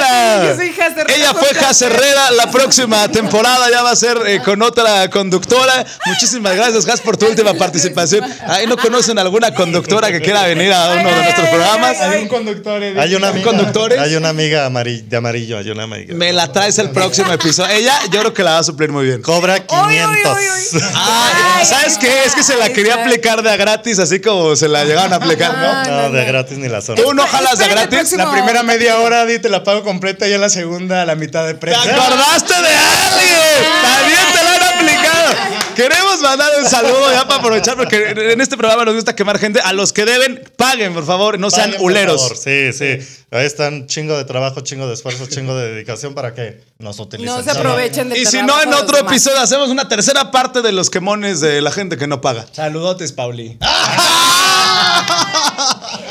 Patiño, 0.57 1.05
Ella 1.15 1.35
fue 1.35 1.58
Herrera, 1.63 2.31
la 2.31 2.51
próxima 2.51 3.09
temporada 3.09 3.71
ya 3.71 3.83
va 3.83 3.91
a 3.91 3.97
ser 3.97 4.17
eh, 4.27 4.41
con 4.43 4.63
otra 4.63 5.11
conductora. 5.11 5.85
Muchísimas 6.07 6.55
gracias, 6.57 6.87
Jas, 6.87 7.01
por 7.01 7.17
tu 7.17 7.27
última 7.27 7.53
participación. 7.55 8.25
Ahí 8.47 8.67
no 8.67 8.77
conocen 8.77 9.19
alguna 9.19 9.53
conductora 9.53 10.11
que 10.11 10.21
quiera 10.21 10.47
venir 10.47 10.73
a 10.73 10.93
uno 10.93 11.09
de 11.09 11.23
nuestros 11.23 11.49
programas. 11.49 12.01
Hay 12.01 12.23
un 12.23 12.29
conductor. 12.29 12.83
Edith. 12.83 12.99
Hay 12.99 13.15
una 13.15 13.29
amiga, 13.29 13.45
conductores? 13.45 13.99
Hay 13.99 14.17
una 14.17 14.31
amiga 14.31 14.71
de 14.71 15.17
amarillo, 15.17 15.59
hay 15.59 15.71
una 15.71 15.83
amiga. 15.83 16.15
Me 16.15 16.33
la 16.33 16.51
traes 16.53 16.79
el 16.79 16.91
próximo 16.91 17.33
episodio. 17.33 17.75
Ella, 17.75 17.99
yo 18.11 18.21
creo 18.21 18.35
que 18.35 18.43
la 18.43 18.53
va 18.53 18.59
a 18.59 18.65
suplir 18.65 18.91
muy 18.91 19.05
bien. 19.05 19.21
Cobra 19.21 19.59
500. 19.67 19.87
Uy, 19.87 19.95
uy, 19.95 20.49
uy, 20.73 20.79
uy. 20.79 20.83
Ah, 20.95 21.57
Ay, 21.59 21.67
¿Sabes 21.67 21.99
qué? 21.99 22.25
Es 22.25 22.35
que 22.35 22.43
se 22.43 22.57
la 22.57 22.71
quería 22.71 22.95
aplicar 23.03 23.43
de 23.43 23.51
a 23.51 23.57
gratis, 23.57 23.99
así 23.99 24.21
como 24.21 24.57
se 24.57 24.69
la 24.69 24.85
llegaron 24.85 25.13
a 25.13 25.17
aplicar, 25.17 25.57
¿no? 25.57 25.85
No, 25.85 26.03
No, 26.03 26.11
de 26.11 26.25
gratis 26.25 26.59
ni 26.59 26.69
la 26.69 26.81
zona. 26.81 27.03
¿Tú 27.03 27.13
no 27.15 27.27
jalas 27.27 27.59
de 27.59 27.69
gratis? 27.69 28.13
La 28.13 28.31
primera 28.31 28.63
media 28.63 28.99
hora, 29.01 29.27
Di, 29.27 29.39
te 29.39 29.49
la 29.49 29.65
pago 29.65 29.83
completa 29.83 30.29
y 30.29 30.33
en 30.33 30.41
la 30.41 30.49
segunda 30.49 31.03
a 31.03 31.07
la 31.07 31.15
mitad 31.15 31.48
de 31.49 31.55
¿Te 31.55 31.75
acordaste 31.75 32.55
de 32.55 32.69
alguien? 32.69 33.65
También 33.83 34.21
te 34.33 34.43
lo 34.43 34.49
han 34.51 34.63
aplicado. 34.75 35.35
Queremos 35.75 36.21
mandar 36.21 36.51
un 36.61 36.69
saludo 36.69 37.13
ya 37.13 37.25
para 37.27 37.41
aprovechar, 37.41 37.77
porque 37.77 38.11
en 38.11 38.41
este 38.41 38.57
programa 38.57 38.85
nos 38.85 38.95
gusta 38.95 39.15
quemar 39.15 39.39
gente. 39.39 39.61
A 39.61 39.73
los 39.73 39.93
que 39.93 40.05
deben, 40.05 40.43
paguen, 40.57 40.93
por 40.93 41.07
favor, 41.07 41.39
no 41.39 41.51
sean 41.51 41.71
Paguen, 41.73 42.07
por 42.09 42.19
favor. 42.19 42.37
Sí, 42.37 42.73
sí. 42.73 42.99
Ahí 43.31 43.47
están 43.47 43.87
chingo 43.87 44.17
de 44.17 44.25
trabajo, 44.25 44.61
chingo 44.63 44.89
de 44.89 44.95
esfuerzo, 44.95 45.27
chingo 45.27 45.55
de 45.57 45.73
dedicación 45.75 46.15
para 46.15 46.35
que 46.35 46.65
nos 46.79 46.99
utilicen. 46.99 47.33
No 47.33 47.43
se 47.43 47.51
aprovechen 47.51 48.09
de 48.09 48.19
Y 48.19 48.27
si 48.27 48.43
no, 48.43 48.61
en 48.61 48.75
otro 48.75 48.99
episodio 48.99 49.39
hacemos 49.39 49.69
una 49.69 49.87
tercera 49.89 50.31
parte 50.31 50.63
de 50.63 50.73
los 50.73 50.91
quemones 50.91 51.41
de 51.41 51.61
la 51.61 51.71
gente 51.71 51.97
que 51.97 52.07
no 52.07 52.21
paga. 52.21 52.47
Saludotes, 52.53 53.13
Pauli. 53.13 53.59